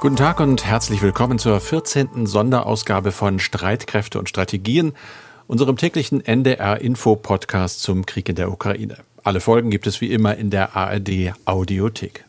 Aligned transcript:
Guten 0.00 0.16
Tag 0.16 0.40
und 0.40 0.64
herzlich 0.64 1.02
willkommen 1.02 1.38
zur 1.38 1.60
14. 1.60 2.24
Sonderausgabe 2.24 3.12
von 3.12 3.38
Streitkräfte 3.38 4.18
und 4.18 4.30
Strategien, 4.30 4.94
unserem 5.46 5.76
täglichen 5.76 6.24
NDR-Info-Podcast 6.24 7.82
zum 7.82 8.06
Krieg 8.06 8.26
in 8.30 8.34
der 8.34 8.50
Ukraine. 8.50 8.96
Alle 9.24 9.40
Folgen 9.40 9.68
gibt 9.68 9.86
es 9.86 10.00
wie 10.00 10.10
immer 10.10 10.36
in 10.36 10.48
der 10.48 10.74
ARD 10.74 11.34
Audiothek. 11.44 12.24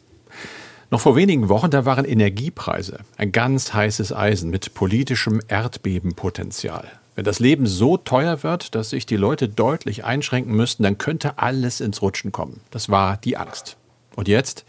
Noch 0.89 0.99
vor 0.99 1.15
wenigen 1.15 1.47
Wochen, 1.47 1.69
da 1.69 1.85
waren 1.85 2.03
Energiepreise 2.03 2.99
ein 3.15 3.31
ganz 3.31 3.73
heißes 3.73 4.11
Eisen 4.11 4.49
mit 4.49 4.73
politischem 4.73 5.39
Erdbebenpotenzial. 5.47 6.91
Wenn 7.15 7.23
das 7.23 7.39
Leben 7.39 7.67
so 7.67 7.95
teuer 7.95 8.43
wird, 8.43 8.75
dass 8.75 8.89
sich 8.89 9.05
die 9.05 9.15
Leute 9.15 9.47
deutlich 9.47 10.03
einschränken 10.03 10.53
müssten, 10.53 10.83
dann 10.83 10.97
könnte 10.97 11.37
alles 11.37 11.79
ins 11.79 12.01
Rutschen 12.01 12.33
kommen. 12.33 12.59
Das 12.69 12.89
war 12.89 13.15
die 13.15 13.37
Angst. 13.37 13.77
Und 14.17 14.27
jetzt? 14.27 14.65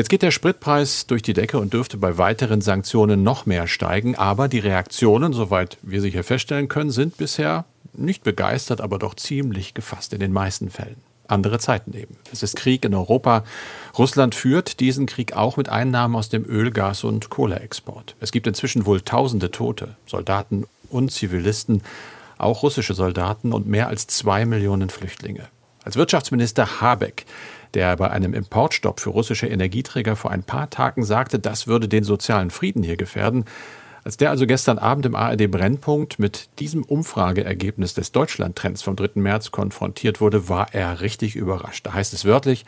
Jetzt 0.00 0.08
geht 0.08 0.22
der 0.22 0.30
Spritpreis 0.30 1.06
durch 1.06 1.20
die 1.20 1.34
Decke 1.34 1.58
und 1.58 1.74
dürfte 1.74 1.98
bei 1.98 2.16
weiteren 2.16 2.62
Sanktionen 2.62 3.22
noch 3.22 3.44
mehr 3.44 3.66
steigen. 3.66 4.16
Aber 4.16 4.48
die 4.48 4.58
Reaktionen, 4.58 5.34
soweit 5.34 5.76
wir 5.82 6.00
sie 6.00 6.08
hier 6.08 6.24
feststellen 6.24 6.68
können, 6.68 6.90
sind 6.90 7.18
bisher 7.18 7.66
nicht 7.92 8.24
begeistert, 8.24 8.80
aber 8.80 8.98
doch 8.98 9.14
ziemlich 9.14 9.74
gefasst 9.74 10.14
in 10.14 10.20
den 10.20 10.32
meisten 10.32 10.70
Fällen. 10.70 10.96
Andere 11.28 11.58
Zeiten 11.58 11.92
eben. 11.92 12.16
Es 12.32 12.42
ist 12.42 12.56
Krieg 12.56 12.86
in 12.86 12.94
Europa. 12.94 13.44
Russland 13.98 14.34
führt 14.34 14.80
diesen 14.80 15.04
Krieg 15.04 15.36
auch 15.36 15.58
mit 15.58 15.68
Einnahmen 15.68 16.16
aus 16.16 16.30
dem 16.30 16.46
Öl-, 16.48 16.70
Gas- 16.70 17.04
und 17.04 17.28
Kohleexport. 17.28 18.16
Es 18.20 18.32
gibt 18.32 18.46
inzwischen 18.46 18.86
wohl 18.86 19.02
tausende 19.02 19.50
Tote, 19.50 19.96
Soldaten 20.06 20.64
und 20.88 21.12
Zivilisten, 21.12 21.82
auch 22.38 22.62
russische 22.62 22.94
Soldaten 22.94 23.52
und 23.52 23.66
mehr 23.66 23.88
als 23.88 24.06
zwei 24.06 24.46
Millionen 24.46 24.88
Flüchtlinge. 24.88 25.48
Als 25.84 25.96
Wirtschaftsminister 25.96 26.80
Habeck 26.80 27.26
der 27.74 27.96
bei 27.96 28.10
einem 28.10 28.34
Importstopp 28.34 29.00
für 29.00 29.10
russische 29.10 29.46
Energieträger 29.46 30.16
vor 30.16 30.30
ein 30.30 30.42
paar 30.42 30.70
Tagen 30.70 31.04
sagte, 31.04 31.38
das 31.38 31.66
würde 31.66 31.88
den 31.88 32.04
sozialen 32.04 32.50
Frieden 32.50 32.82
hier 32.82 32.96
gefährden. 32.96 33.44
Als 34.02 34.16
der 34.16 34.30
also 34.30 34.46
gestern 34.46 34.78
Abend 34.78 35.04
im 35.04 35.14
ARD 35.14 35.50
Brennpunkt 35.50 36.18
mit 36.18 36.48
diesem 36.58 36.82
Umfrageergebnis 36.82 37.92
des 37.94 38.12
Deutschlandtrends 38.12 38.82
vom 38.82 38.96
3. 38.96 39.20
März 39.20 39.50
konfrontiert 39.50 40.20
wurde, 40.20 40.48
war 40.48 40.72
er 40.72 41.00
richtig 41.00 41.36
überrascht. 41.36 41.86
Da 41.86 41.92
heißt 41.92 42.14
es 42.14 42.24
wörtlich, 42.24 42.64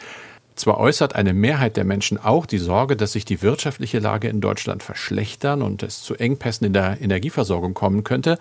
zwar 0.54 0.78
äußert 0.78 1.14
eine 1.14 1.32
Mehrheit 1.32 1.78
der 1.78 1.84
Menschen 1.84 2.18
auch 2.18 2.44
die 2.44 2.58
Sorge, 2.58 2.96
dass 2.96 3.12
sich 3.12 3.24
die 3.24 3.40
wirtschaftliche 3.40 3.98
Lage 3.98 4.28
in 4.28 4.42
Deutschland 4.42 4.82
verschlechtern 4.82 5.62
und 5.62 5.82
es 5.82 6.02
zu 6.02 6.14
Engpässen 6.14 6.66
in 6.66 6.74
der 6.74 7.00
Energieversorgung 7.00 7.72
kommen 7.72 8.04
könnte, 8.04 8.38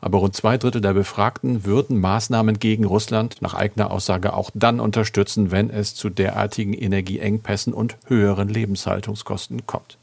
aber 0.00 0.18
rund 0.18 0.34
zwei 0.34 0.58
Drittel 0.58 0.80
der 0.80 0.94
Befragten 0.94 1.64
würden 1.64 2.00
Maßnahmen 2.00 2.58
gegen 2.58 2.84
Russland 2.84 3.36
nach 3.40 3.54
eigener 3.54 3.90
Aussage 3.90 4.32
auch 4.32 4.50
dann 4.54 4.80
unterstützen, 4.80 5.50
wenn 5.50 5.70
es 5.70 5.94
zu 5.94 6.08
derartigen 6.08 6.74
Energieengpässen 6.74 7.72
und 7.72 7.96
höheren 8.06 8.48
Lebenshaltungskosten 8.48 9.66
kommt. 9.66 9.98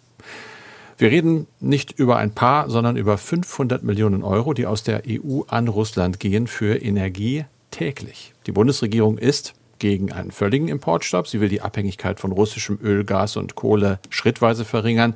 Wir 0.97 1.11
reden 1.11 1.47
nicht 1.59 1.91
über 1.91 2.17
ein 2.17 2.31
paar, 2.31 2.69
sondern 2.69 2.95
über 2.95 3.17
500 3.17 3.83
Millionen 3.83 4.23
Euro, 4.23 4.53
die 4.53 4.65
aus 4.65 4.83
der 4.83 5.03
EU 5.07 5.41
an 5.47 5.67
Russland 5.67 6.19
gehen 6.19 6.47
für 6.47 6.75
Energie 6.75 7.45
täglich. 7.71 8.33
Die 8.47 8.53
Bundesregierung 8.53 9.17
ist 9.17 9.53
gegen 9.79 10.13
einen 10.13 10.31
völligen 10.31 10.69
Importstopp. 10.69 11.27
Sie 11.27 11.41
will 11.41 11.49
die 11.49 11.61
Abhängigkeit 11.61 12.21
von 12.21 12.31
russischem 12.31 12.79
Öl, 12.81 13.03
Gas 13.03 13.35
und 13.35 13.55
Kohle 13.55 13.99
schrittweise 14.09 14.63
verringern. 14.63 15.15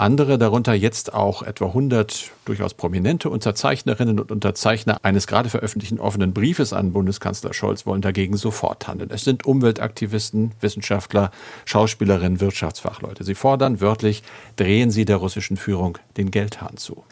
Andere, 0.00 0.38
darunter 0.38 0.72
jetzt 0.72 1.12
auch 1.12 1.42
etwa 1.42 1.66
100 1.66 2.30
durchaus 2.46 2.72
prominente 2.72 3.28
Unterzeichnerinnen 3.28 4.18
und 4.18 4.32
Unterzeichner 4.32 4.96
eines 5.02 5.26
gerade 5.26 5.50
veröffentlichten 5.50 6.00
offenen 6.00 6.32
Briefes 6.32 6.72
an 6.72 6.94
Bundeskanzler 6.94 7.52
Scholz, 7.52 7.84
wollen 7.84 8.00
dagegen 8.00 8.38
sofort 8.38 8.88
handeln. 8.88 9.10
Es 9.12 9.24
sind 9.24 9.44
Umweltaktivisten, 9.44 10.52
Wissenschaftler, 10.62 11.30
Schauspielerinnen, 11.66 12.40
Wirtschaftsfachleute. 12.40 13.24
Sie 13.24 13.34
fordern 13.34 13.82
wörtlich, 13.82 14.22
drehen 14.56 14.90
Sie 14.90 15.04
der 15.04 15.16
russischen 15.16 15.58
Führung 15.58 15.98
den 16.16 16.30
Geldhahn 16.30 16.78
zu. 16.78 17.04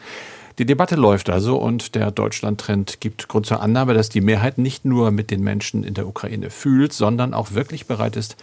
Die 0.57 0.65
Debatte 0.65 0.95
läuft 0.95 1.29
also 1.29 1.57
und 1.57 1.93
der 1.93 2.09
Deutschlandtrend 2.09 3.01
gibt 3.01 3.27
Grund 3.27 3.45
zur 3.45 3.61
Annahme, 3.61 3.93
dass 3.93 4.09
die 4.09 4.21
Mehrheit 4.21 4.57
nicht 4.57 4.83
nur 4.83 5.11
mit 5.11 5.29
den 5.29 5.43
Menschen 5.43 5.83
in 5.83 5.93
der 5.93 6.07
Ukraine 6.07 6.49
fühlt, 6.49 6.93
sondern 6.93 7.35
auch 7.35 7.53
wirklich 7.53 7.85
bereit 7.85 8.15
ist, 8.15 8.35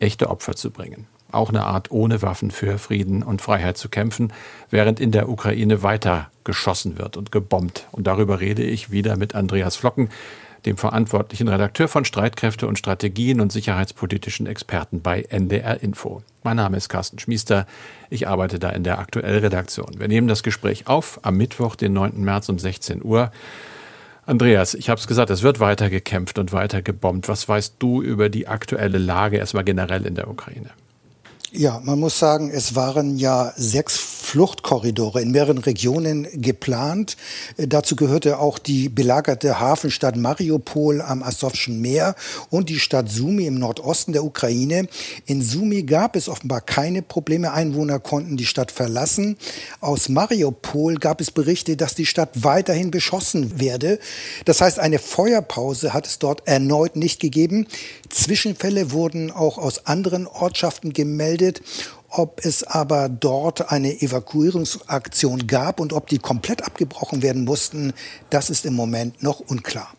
echte 0.00 0.28
Opfer 0.28 0.56
zu 0.56 0.72
bringen 0.72 1.06
auch 1.32 1.48
eine 1.48 1.64
Art 1.64 1.90
ohne 1.90 2.22
Waffen 2.22 2.50
für 2.50 2.78
Frieden 2.78 3.22
und 3.22 3.42
Freiheit 3.42 3.76
zu 3.76 3.88
kämpfen, 3.88 4.32
während 4.70 5.00
in 5.00 5.10
der 5.10 5.28
Ukraine 5.28 5.82
weiter 5.82 6.30
geschossen 6.44 6.98
wird 6.98 7.16
und 7.16 7.32
gebombt. 7.32 7.86
Und 7.92 8.06
darüber 8.06 8.40
rede 8.40 8.62
ich 8.62 8.90
wieder 8.90 9.16
mit 9.16 9.34
Andreas 9.34 9.76
Flocken, 9.76 10.10
dem 10.66 10.76
verantwortlichen 10.76 11.48
Redakteur 11.48 11.88
von 11.88 12.04
Streitkräfte 12.04 12.66
und 12.66 12.78
Strategien 12.78 13.40
und 13.40 13.52
sicherheitspolitischen 13.52 14.46
Experten 14.46 15.00
bei 15.00 15.22
NDR 15.22 15.82
Info. 15.82 16.22
Mein 16.44 16.56
Name 16.56 16.76
ist 16.76 16.88
Carsten 16.88 17.18
Schmiester. 17.18 17.66
Ich 18.10 18.28
arbeite 18.28 18.58
da 18.58 18.70
in 18.70 18.84
der 18.84 18.98
Aktuellredaktion. 18.98 19.98
Wir 19.98 20.08
nehmen 20.08 20.28
das 20.28 20.42
Gespräch 20.42 20.86
auf 20.86 21.20
am 21.22 21.36
Mittwoch, 21.36 21.74
den 21.74 21.92
9. 21.92 22.20
März 22.20 22.48
um 22.48 22.58
16 22.58 23.02
Uhr. 23.02 23.32
Andreas, 24.24 24.74
ich 24.74 24.88
habe 24.88 25.00
es 25.00 25.08
gesagt, 25.08 25.30
es 25.30 25.42
wird 25.42 25.58
weiter 25.58 25.90
gekämpft 25.90 26.38
und 26.38 26.52
weiter 26.52 26.80
gebombt. 26.80 27.28
Was 27.28 27.48
weißt 27.48 27.76
du 27.80 28.02
über 28.02 28.28
die 28.28 28.46
aktuelle 28.46 28.98
Lage 28.98 29.38
erstmal 29.38 29.64
generell 29.64 30.06
in 30.06 30.14
der 30.14 30.28
Ukraine? 30.28 30.70
Ja, 31.54 31.82
man 31.84 32.00
muss 32.00 32.18
sagen, 32.18 32.50
es 32.50 32.74
waren 32.74 33.18
ja 33.18 33.52
sechs 33.56 33.98
Fluchtkorridore 34.32 35.20
in 35.20 35.30
mehreren 35.30 35.58
Regionen 35.58 36.26
geplant. 36.32 37.18
Äh, 37.58 37.68
dazu 37.68 37.96
gehörte 37.96 38.38
auch 38.38 38.58
die 38.58 38.88
belagerte 38.88 39.60
Hafenstadt 39.60 40.16
Mariupol 40.16 41.02
am 41.02 41.22
Asowschen 41.22 41.82
Meer 41.82 42.14
und 42.48 42.70
die 42.70 42.80
Stadt 42.80 43.10
Sumi 43.10 43.44
im 43.44 43.58
Nordosten 43.58 44.14
der 44.14 44.24
Ukraine. 44.24 44.88
In 45.26 45.42
Sumi 45.42 45.82
gab 45.82 46.16
es 46.16 46.30
offenbar 46.30 46.62
keine 46.62 47.02
Probleme. 47.02 47.52
Einwohner 47.52 47.98
konnten 47.98 48.38
die 48.38 48.46
Stadt 48.46 48.70
verlassen. 48.70 49.36
Aus 49.82 50.08
Mariupol 50.08 50.94
gab 50.94 51.20
es 51.20 51.30
Berichte, 51.30 51.76
dass 51.76 51.94
die 51.94 52.06
Stadt 52.06 52.30
weiterhin 52.42 52.90
beschossen 52.90 53.60
werde. 53.60 53.98
Das 54.46 54.62
heißt, 54.62 54.78
eine 54.78 54.98
Feuerpause 54.98 55.92
hat 55.92 56.06
es 56.06 56.18
dort 56.18 56.48
erneut 56.48 56.96
nicht 56.96 57.20
gegeben. 57.20 57.66
Zwischenfälle 58.08 58.92
wurden 58.92 59.30
auch 59.30 59.58
aus 59.58 59.84
anderen 59.84 60.26
Ortschaften 60.26 60.94
gemeldet. 60.94 61.60
Ob 62.14 62.44
es 62.44 62.62
aber 62.62 63.08
dort 63.08 63.72
eine 63.72 64.02
Evakuierungsaktion 64.02 65.46
gab 65.46 65.80
und 65.80 65.94
ob 65.94 66.08
die 66.08 66.18
komplett 66.18 66.62
abgebrochen 66.62 67.22
werden 67.22 67.44
mussten, 67.44 67.94
das 68.28 68.50
ist 68.50 68.66
im 68.66 68.74
Moment 68.74 69.22
noch 69.22 69.40
unklar. 69.40 69.94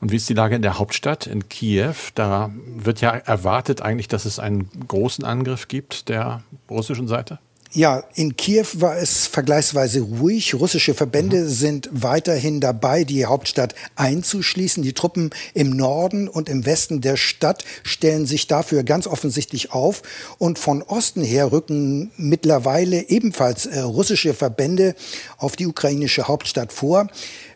Und 0.00 0.10
wie 0.10 0.16
ist 0.16 0.28
die 0.28 0.34
Lage 0.34 0.56
in 0.56 0.62
der 0.62 0.80
Hauptstadt, 0.80 1.28
in 1.28 1.48
Kiew? 1.48 1.94
Da 2.16 2.50
wird 2.76 3.00
ja 3.00 3.10
erwartet 3.10 3.82
eigentlich, 3.82 4.08
dass 4.08 4.24
es 4.24 4.40
einen 4.40 4.68
großen 4.88 5.24
Angriff 5.24 5.68
gibt 5.68 6.08
der 6.08 6.42
russischen 6.68 7.06
Seite. 7.06 7.38
Ja, 7.72 8.02
in 8.14 8.34
Kiew 8.34 8.64
war 8.74 8.96
es 8.96 9.26
vergleichsweise 9.26 10.00
ruhig. 10.00 10.54
Russische 10.54 10.94
Verbände 10.94 11.42
mhm. 11.42 11.48
sind 11.48 11.88
weiterhin 11.92 12.60
dabei, 12.60 13.04
die 13.04 13.26
Hauptstadt 13.26 13.74
einzuschließen. 13.94 14.82
Die 14.82 14.94
Truppen 14.94 15.30
im 15.52 15.76
Norden 15.76 16.28
und 16.28 16.48
im 16.48 16.64
Westen 16.64 17.02
der 17.02 17.18
Stadt 17.18 17.66
stellen 17.82 18.24
sich 18.24 18.46
dafür 18.46 18.84
ganz 18.84 19.06
offensichtlich 19.06 19.70
auf. 19.72 20.00
Und 20.38 20.58
von 20.58 20.82
Osten 20.82 21.22
her 21.22 21.52
rücken 21.52 22.10
mittlerweile 22.16 23.10
ebenfalls 23.10 23.66
äh, 23.66 23.80
russische 23.80 24.32
Verbände 24.32 24.94
auf 25.36 25.54
die 25.54 25.66
ukrainische 25.66 26.26
Hauptstadt 26.26 26.72
vor. 26.72 27.08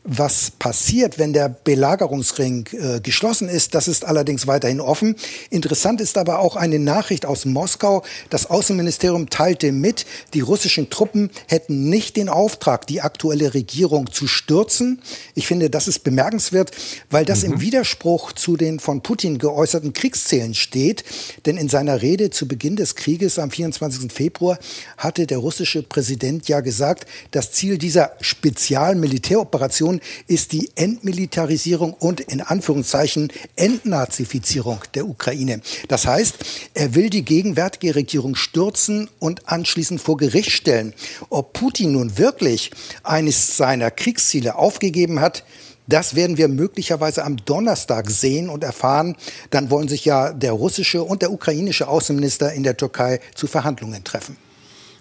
Was 0.04 0.50
passiert, 0.50 1.20
wenn 1.20 1.32
der 1.32 1.48
Belagerungsring 1.48 2.66
äh, 2.72 3.00
geschlossen 3.00 3.48
ist, 3.48 3.76
das 3.76 3.86
ist 3.86 4.04
allerdings 4.04 4.48
weiterhin 4.48 4.80
offen. 4.80 5.14
Interessant 5.48 6.00
ist 6.00 6.18
aber 6.18 6.40
auch 6.40 6.56
eine 6.56 6.80
Nachricht 6.80 7.24
aus 7.24 7.44
Moskau. 7.44 8.02
Das 8.28 8.50
Außenministerium 8.50 9.30
teilte 9.30 9.70
mit, 9.70 10.04
die 10.34 10.40
russischen 10.40 10.90
Truppen 10.90 11.30
hätten 11.46 11.88
nicht 11.88 12.16
den 12.16 12.28
Auftrag, 12.28 12.84
die 12.88 13.00
aktuelle 13.00 13.54
Regierung 13.54 14.10
zu 14.10 14.26
stürzen. 14.26 15.00
Ich 15.36 15.46
finde, 15.46 15.70
das 15.70 15.86
ist 15.86 16.00
bemerkenswert, 16.00 16.72
weil 17.08 17.24
das 17.24 17.44
mhm. 17.44 17.52
im 17.52 17.60
Widerspruch 17.60 18.32
zu 18.32 18.56
den 18.56 18.80
von 18.80 19.02
Putin 19.02 19.38
geäußerten 19.38 19.92
Kriegszielen 19.92 20.54
steht. 20.54 21.04
Denn 21.46 21.56
in 21.56 21.68
seiner 21.68 22.02
Rede 22.02 22.30
zu 22.30 22.48
Beginn 22.48 22.74
des 22.74 22.96
Krieges 22.96 23.38
am 23.38 23.52
24. 23.52 24.10
Februar 24.12 24.58
hatte 24.96 25.28
der 25.28 25.38
russische 25.38 25.84
Präsident 25.84 26.48
ja 26.48 26.58
gesagt, 26.58 27.06
das 27.30 27.52
Ziel 27.52 27.78
dieser 27.78 28.16
Spezialmilitäroperation 28.20 29.91
Position 29.92 30.00
ist 30.26 30.52
die 30.52 30.70
Entmilitarisierung 30.76 31.94
und 31.94 32.20
in 32.20 32.40
Anführungszeichen 32.40 33.32
Entnazifizierung 33.56 34.80
der 34.94 35.06
Ukraine. 35.06 35.60
Das 35.88 36.06
heißt, 36.06 36.36
er 36.74 36.94
will 36.94 37.10
die 37.10 37.24
gegenwärtige 37.24 37.94
Regierung 37.94 38.34
stürzen 38.34 39.08
und 39.18 39.48
anschließend 39.48 40.00
vor 40.00 40.16
Gericht 40.16 40.52
stellen. 40.52 40.94
Ob 41.28 41.52
Putin 41.52 41.92
nun 41.92 42.18
wirklich 42.18 42.70
eines 43.02 43.56
seiner 43.56 43.90
Kriegsziele 43.90 44.56
aufgegeben 44.56 45.20
hat, 45.20 45.44
das 45.88 46.14
werden 46.14 46.36
wir 46.36 46.48
möglicherweise 46.48 47.24
am 47.24 47.36
Donnerstag 47.44 48.08
sehen 48.08 48.48
und 48.48 48.62
erfahren. 48.62 49.16
Dann 49.50 49.68
wollen 49.68 49.88
sich 49.88 50.04
ja 50.04 50.32
der 50.32 50.52
russische 50.52 51.02
und 51.02 51.22
der 51.22 51.32
ukrainische 51.32 51.88
Außenminister 51.88 52.52
in 52.52 52.62
der 52.62 52.76
Türkei 52.76 53.20
zu 53.34 53.48
Verhandlungen 53.48 54.04
treffen. 54.04 54.36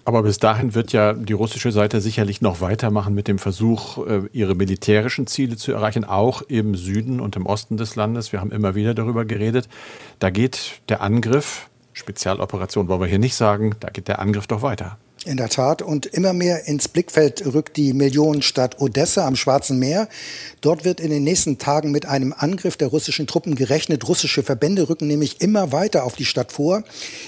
Aber 0.04 0.22
bis 0.24 0.38
dahin 0.38 0.74
wird 0.74 0.92
ja 0.92 1.12
die 1.12 1.32
russische 1.32 1.70
Seite 1.70 2.00
sicherlich 2.00 2.40
noch 2.40 2.60
weitermachen 2.60 3.14
mit 3.14 3.28
dem 3.28 3.38
Versuch, 3.38 4.04
äh, 4.06 4.22
ihre 4.32 4.54
militärischen 4.54 5.26
Ziele 5.26 5.56
zu 5.56 5.72
erreichen, 5.72 6.04
auch 6.04 6.42
im 6.42 6.74
Süden 6.74 7.20
und 7.20 7.36
im 7.36 7.46
Osten 7.46 7.76
des 7.76 7.94
Landes. 7.94 8.32
Wir 8.32 8.40
haben 8.40 8.50
immer 8.50 8.74
wieder 8.74 8.94
darüber 8.94 9.24
geredet. 9.24 9.68
Da 10.18 10.30
geht 10.30 10.80
der 10.88 11.02
Angriff, 11.02 11.68
Spezialoperation 11.92 12.88
wollen 12.88 13.00
wir 13.00 13.06
hier 13.06 13.18
nicht 13.18 13.36
sagen, 13.36 13.76
da 13.80 13.90
geht 13.90 14.08
der 14.08 14.18
Angriff 14.18 14.46
doch 14.46 14.62
weiter. 14.62 14.98
In 15.24 15.36
der 15.36 15.48
Tat. 15.48 15.82
Und 15.82 16.06
immer 16.06 16.32
mehr 16.32 16.66
ins 16.66 16.88
Blickfeld 16.88 17.44
rückt 17.46 17.76
die 17.76 17.92
Millionenstadt 17.92 18.80
Odessa 18.80 19.24
am 19.24 19.36
Schwarzen 19.36 19.78
Meer. 19.78 20.08
Dort 20.60 20.84
wird 20.84 20.98
in 20.98 21.10
den 21.10 21.22
nächsten 21.22 21.58
Tagen 21.58 21.92
mit 21.92 22.06
einem 22.06 22.34
Angriff 22.36 22.76
der 22.76 22.88
russischen 22.88 23.28
Truppen 23.28 23.54
gerechnet. 23.54 24.08
Russische 24.08 24.42
Verbände 24.42 24.88
rücken 24.88 25.06
nämlich 25.06 25.40
immer 25.40 25.70
weiter 25.70 26.02
auf 26.04 26.16
die 26.16 26.24
Stadt 26.24 26.50
vor. 26.50 26.82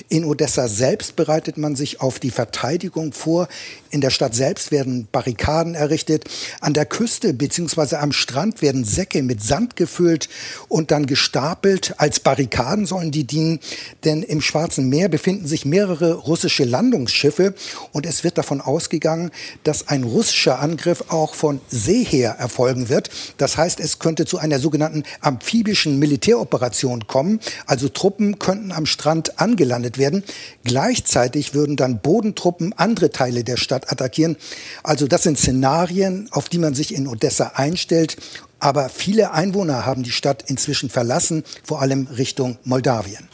In 0.08 0.24
Odessa 0.24 0.66
selbst 0.66 1.14
bereitet 1.14 1.56
man 1.56 1.76
sich 1.76 2.00
auf 2.00 2.18
die 2.18 2.32
Verteidigung 2.32 3.12
vor. 3.12 3.46
In 3.90 4.00
der 4.00 4.10
Stadt 4.10 4.34
selbst 4.34 4.72
werden 4.72 5.06
Barrikaden 5.12 5.76
errichtet. 5.76 6.24
An 6.60 6.74
der 6.74 6.86
Küste 6.86 7.32
bzw. 7.32 7.96
am 7.96 8.10
Strand 8.10 8.60
werden 8.60 8.82
Säcke 8.82 9.22
mit 9.22 9.40
Sand 9.40 9.76
gefüllt 9.76 10.28
und 10.66 10.90
dann 10.90 11.06
gestapelt. 11.06 11.94
Als 11.98 12.18
Barrikaden 12.18 12.86
sollen 12.86 13.12
die 13.12 13.24
dienen, 13.24 13.60
denn 14.02 14.24
im 14.24 14.40
Schwarzen 14.40 14.88
Meer 14.88 15.08
befinden 15.08 15.46
sich 15.46 15.64
mehrere 15.64 16.14
russische 16.14 16.64
Landungsschiffe 16.64 17.54
und 17.92 18.06
es 18.06 18.24
wird 18.24 18.38
davon 18.38 18.60
ausgegangen, 18.60 19.30
dass 19.62 19.88
ein 19.88 20.04
russischer 20.04 20.60
Angriff 20.60 21.04
auch 21.08 21.34
von 21.34 21.60
See 21.68 22.04
her 22.04 22.36
erfolgen 22.38 22.88
wird. 22.88 23.10
Das 23.38 23.56
heißt, 23.56 23.80
es 23.80 23.98
könnte 23.98 24.26
zu 24.26 24.38
einer 24.38 24.58
sogenannten 24.58 25.04
amphibischen 25.20 25.98
Militäroperation 25.98 27.06
kommen. 27.06 27.40
Also 27.66 27.88
Truppen 27.88 28.38
könnten 28.38 28.72
am 28.72 28.86
Strand 28.86 29.40
angelandet 29.40 29.98
werden. 29.98 30.24
Gleichzeitig 30.64 31.54
würden 31.54 31.76
dann 31.76 32.00
Bodentruppen 32.00 32.72
andere 32.72 33.10
Teile 33.10 33.44
der 33.44 33.56
Stadt 33.56 33.90
attackieren. 33.90 34.36
Also 34.82 35.06
das 35.06 35.22
sind 35.22 35.38
Szenarien, 35.38 36.28
auf 36.30 36.48
die 36.48 36.58
man 36.58 36.74
sich 36.74 36.94
in 36.94 37.06
Odessa 37.06 37.52
einstellt. 37.54 38.16
Aber 38.60 38.88
viele 38.88 39.32
Einwohner 39.32 39.84
haben 39.84 40.02
die 40.02 40.10
Stadt 40.10 40.44
inzwischen 40.46 40.88
verlassen, 40.88 41.44
vor 41.62 41.82
allem 41.82 42.06
Richtung 42.06 42.58
Moldawien. 42.64 43.28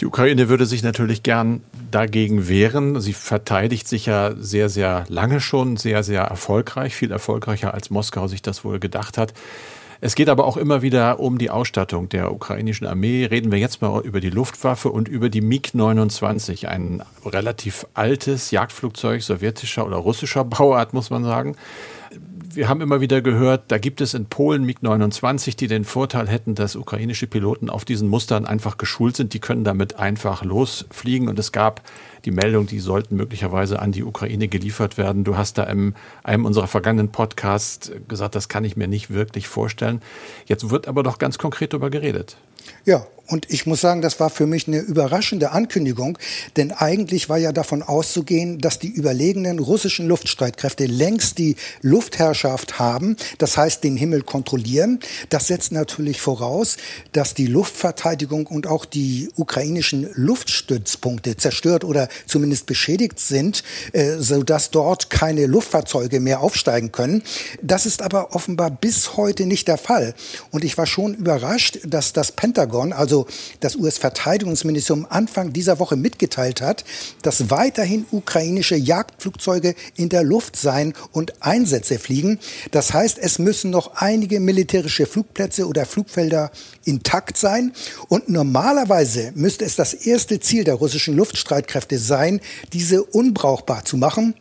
Die 0.00 0.06
Ukraine 0.06 0.48
würde 0.48 0.66
sich 0.66 0.82
natürlich 0.82 1.22
gern 1.22 1.62
dagegen 1.90 2.48
wehren. 2.48 3.00
Sie 3.00 3.12
verteidigt 3.12 3.88
sich 3.88 4.06
ja 4.06 4.34
sehr, 4.36 4.68
sehr 4.68 5.04
lange 5.08 5.40
schon, 5.40 5.76
sehr, 5.76 6.02
sehr 6.02 6.22
erfolgreich, 6.22 6.94
viel 6.94 7.10
erfolgreicher 7.10 7.74
als 7.74 7.90
Moskau 7.90 8.28
sich 8.28 8.42
das 8.42 8.64
wohl 8.64 8.78
gedacht 8.78 9.18
hat. 9.18 9.34
Es 10.00 10.14
geht 10.14 10.28
aber 10.28 10.44
auch 10.44 10.58
immer 10.58 10.82
wieder 10.82 11.20
um 11.20 11.38
die 11.38 11.48
Ausstattung 11.48 12.10
der 12.10 12.30
ukrainischen 12.30 12.86
Armee. 12.86 13.24
Reden 13.24 13.50
wir 13.50 13.58
jetzt 13.58 13.80
mal 13.80 14.02
über 14.02 14.20
die 14.20 14.28
Luftwaffe 14.28 14.90
und 14.90 15.08
über 15.08 15.30
die 15.30 15.40
MiG-29, 15.40 16.66
ein 16.66 17.02
relativ 17.24 17.86
altes 17.94 18.50
Jagdflugzeug 18.50 19.22
sowjetischer 19.22 19.86
oder 19.86 19.96
russischer 19.96 20.44
Bauart, 20.44 20.92
muss 20.92 21.10
man 21.10 21.24
sagen 21.24 21.56
wir 22.54 22.68
haben 22.68 22.80
immer 22.80 23.00
wieder 23.00 23.20
gehört, 23.22 23.64
da 23.68 23.78
gibt 23.78 24.00
es 24.00 24.14
in 24.14 24.26
Polen 24.26 24.64
MiG-29, 24.64 25.56
die 25.56 25.66
den 25.66 25.84
Vorteil 25.84 26.28
hätten, 26.28 26.54
dass 26.54 26.76
ukrainische 26.76 27.26
Piloten 27.26 27.70
auf 27.70 27.84
diesen 27.84 28.08
Mustern 28.08 28.46
einfach 28.46 28.78
geschult 28.78 29.16
sind. 29.16 29.34
Die 29.34 29.38
können 29.38 29.64
damit 29.64 29.96
einfach 29.98 30.44
losfliegen. 30.44 31.28
Und 31.28 31.38
es 31.38 31.52
gab 31.52 31.82
die 32.24 32.30
Meldung, 32.30 32.66
die 32.66 32.80
sollten 32.80 33.16
möglicherweise 33.16 33.80
an 33.80 33.92
die 33.92 34.04
Ukraine 34.04 34.48
geliefert 34.48 34.98
werden. 34.98 35.24
Du 35.24 35.36
hast 35.36 35.58
da 35.58 35.64
in 35.64 35.94
einem 36.24 36.44
unserer 36.44 36.66
vergangenen 36.66 37.10
Podcasts 37.10 37.90
gesagt, 38.08 38.34
das 38.34 38.48
kann 38.48 38.64
ich 38.64 38.76
mir 38.76 38.88
nicht 38.88 39.10
wirklich 39.10 39.48
vorstellen. 39.48 40.02
Jetzt 40.46 40.70
wird 40.70 40.88
aber 40.88 41.02
doch 41.02 41.18
ganz 41.18 41.38
konkret 41.38 41.72
darüber 41.72 41.90
geredet. 41.90 42.36
Ja, 42.84 43.06
und 43.28 43.50
ich 43.50 43.66
muss 43.66 43.80
sagen, 43.80 44.02
das 44.02 44.20
war 44.20 44.30
für 44.30 44.46
mich 44.46 44.68
eine 44.68 44.78
überraschende 44.78 45.50
Ankündigung, 45.50 46.16
denn 46.56 46.70
eigentlich 46.70 47.28
war 47.28 47.38
ja 47.38 47.50
davon 47.50 47.82
auszugehen, 47.82 48.60
dass 48.60 48.78
die 48.78 48.88
überlegenen 48.88 49.58
russischen 49.58 50.06
Luftstreitkräfte 50.06 50.86
längst 50.86 51.38
die 51.38 51.56
Luftherrschaft 51.82 52.78
haben, 52.78 53.16
das 53.38 53.56
heißt 53.56 53.82
den 53.82 53.96
Himmel 53.96 54.22
kontrollieren. 54.22 55.00
Das 55.28 55.48
setzt 55.48 55.72
natürlich 55.72 56.20
voraus, 56.20 56.76
dass 57.12 57.34
die 57.34 57.46
Luftverteidigung 57.46 58.46
und 58.46 58.68
auch 58.68 58.84
die 58.84 59.28
ukrainischen 59.34 60.08
Luftstützpunkte 60.14 61.36
zerstört 61.36 61.82
oder 61.82 62.08
zumindest 62.26 62.66
beschädigt 62.66 63.18
sind, 63.18 63.64
äh, 63.92 64.18
sodass 64.18 64.70
dort 64.70 65.10
keine 65.10 65.46
Luftfahrzeuge 65.46 66.20
mehr 66.20 66.40
aufsteigen 66.40 66.92
können. 66.92 67.22
Das 67.60 67.86
ist 67.86 68.02
aber 68.02 68.36
offenbar 68.36 68.70
bis 68.70 69.16
heute 69.16 69.46
nicht 69.46 69.66
der 69.66 69.78
Fall. 69.78 70.14
Und 70.52 70.64
ich 70.64 70.78
war 70.78 70.86
schon 70.86 71.14
überrascht, 71.14 71.80
dass 71.84 72.12
das 72.12 72.30
Pentagon, 72.30 72.55
also 72.92 73.16
also 73.16 73.26
das 73.60 73.76
US-Verteidigungsministerium 73.76 75.06
Anfang 75.08 75.52
dieser 75.52 75.78
Woche 75.78 75.96
mitgeteilt 75.96 76.60
hat, 76.60 76.84
dass 77.22 77.50
weiterhin 77.50 78.04
ukrainische 78.10 78.76
Jagdflugzeuge 78.76 79.74
in 79.94 80.08
der 80.08 80.22
Luft 80.22 80.56
sein 80.56 80.92
und 81.12 81.34
Einsätze 81.40 81.98
fliegen. 81.98 82.38
Das 82.72 82.92
heißt, 82.92 83.18
es 83.18 83.38
müssen 83.38 83.70
noch 83.70 83.94
einige 83.94 84.40
militärische 84.40 85.06
Flugplätze 85.06 85.66
oder 85.66 85.86
Flugfelder 85.86 86.50
intakt 86.84 87.38
sein. 87.38 87.72
Und 88.08 88.28
normalerweise 88.28 89.32
müsste 89.34 89.64
es 89.64 89.76
das 89.76 89.94
erste 89.94 90.40
Ziel 90.40 90.64
der 90.64 90.74
russischen 90.74 91.16
Luftstreitkräfte 91.16 91.98
sein, 91.98 92.40
diese 92.72 93.02
unbrauchbar 93.02 93.84
zu 93.84 93.96
machen. 93.96 94.34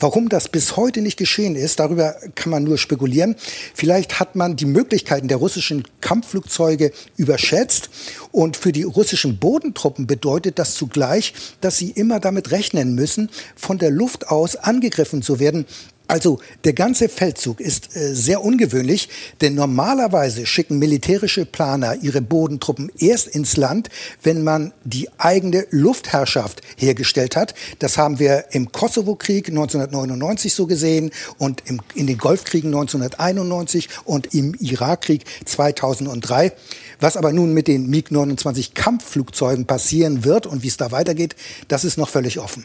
Warum 0.00 0.28
das 0.28 0.48
bis 0.48 0.76
heute 0.76 1.00
nicht 1.00 1.16
geschehen 1.16 1.56
ist, 1.56 1.80
darüber 1.80 2.14
kann 2.36 2.50
man 2.50 2.62
nur 2.62 2.78
spekulieren. 2.78 3.34
Vielleicht 3.74 4.20
hat 4.20 4.36
man 4.36 4.54
die 4.54 4.64
Möglichkeiten 4.64 5.26
der 5.26 5.38
russischen 5.38 5.82
Kampfflugzeuge 6.00 6.92
überschätzt. 7.16 7.90
Und 8.30 8.56
für 8.56 8.70
die 8.70 8.84
russischen 8.84 9.38
Bodentruppen 9.38 10.06
bedeutet 10.06 10.58
das 10.58 10.74
zugleich, 10.74 11.34
dass 11.60 11.78
sie 11.78 11.90
immer 11.90 12.20
damit 12.20 12.52
rechnen 12.52 12.94
müssen, 12.94 13.28
von 13.56 13.78
der 13.78 13.90
Luft 13.90 14.28
aus 14.28 14.54
angegriffen 14.54 15.22
zu 15.22 15.40
werden. 15.40 15.66
Also 16.08 16.40
der 16.64 16.72
ganze 16.72 17.10
Feldzug 17.10 17.60
ist 17.60 17.94
äh, 17.94 18.14
sehr 18.14 18.42
ungewöhnlich, 18.42 19.10
denn 19.42 19.54
normalerweise 19.54 20.46
schicken 20.46 20.78
militärische 20.78 21.44
Planer 21.44 21.96
ihre 22.00 22.22
Bodentruppen 22.22 22.90
erst 22.98 23.28
ins 23.28 23.58
Land, 23.58 23.90
wenn 24.22 24.42
man 24.42 24.72
die 24.84 25.10
eigene 25.18 25.66
Luftherrschaft 25.70 26.62
hergestellt 26.78 27.36
hat. 27.36 27.54
Das 27.78 27.98
haben 27.98 28.18
wir 28.18 28.46
im 28.52 28.72
Kosovo-Krieg 28.72 29.48
1999 29.48 30.54
so 30.54 30.66
gesehen 30.66 31.10
und 31.36 31.62
im, 31.66 31.80
in 31.94 32.06
den 32.06 32.16
Golfkriegen 32.16 32.70
1991 32.70 33.90
und 34.06 34.34
im 34.34 34.54
Irakkrieg 34.54 35.26
2003. 35.44 36.52
Was 37.00 37.18
aber 37.18 37.34
nun 37.34 37.52
mit 37.52 37.68
den 37.68 37.86
MiG-29 37.90 38.72
Kampfflugzeugen 38.72 39.66
passieren 39.66 40.24
wird 40.24 40.46
und 40.46 40.62
wie 40.62 40.68
es 40.68 40.78
da 40.78 40.90
weitergeht, 40.90 41.36
das 41.68 41.84
ist 41.84 41.98
noch 41.98 42.08
völlig 42.08 42.38
offen. 42.38 42.64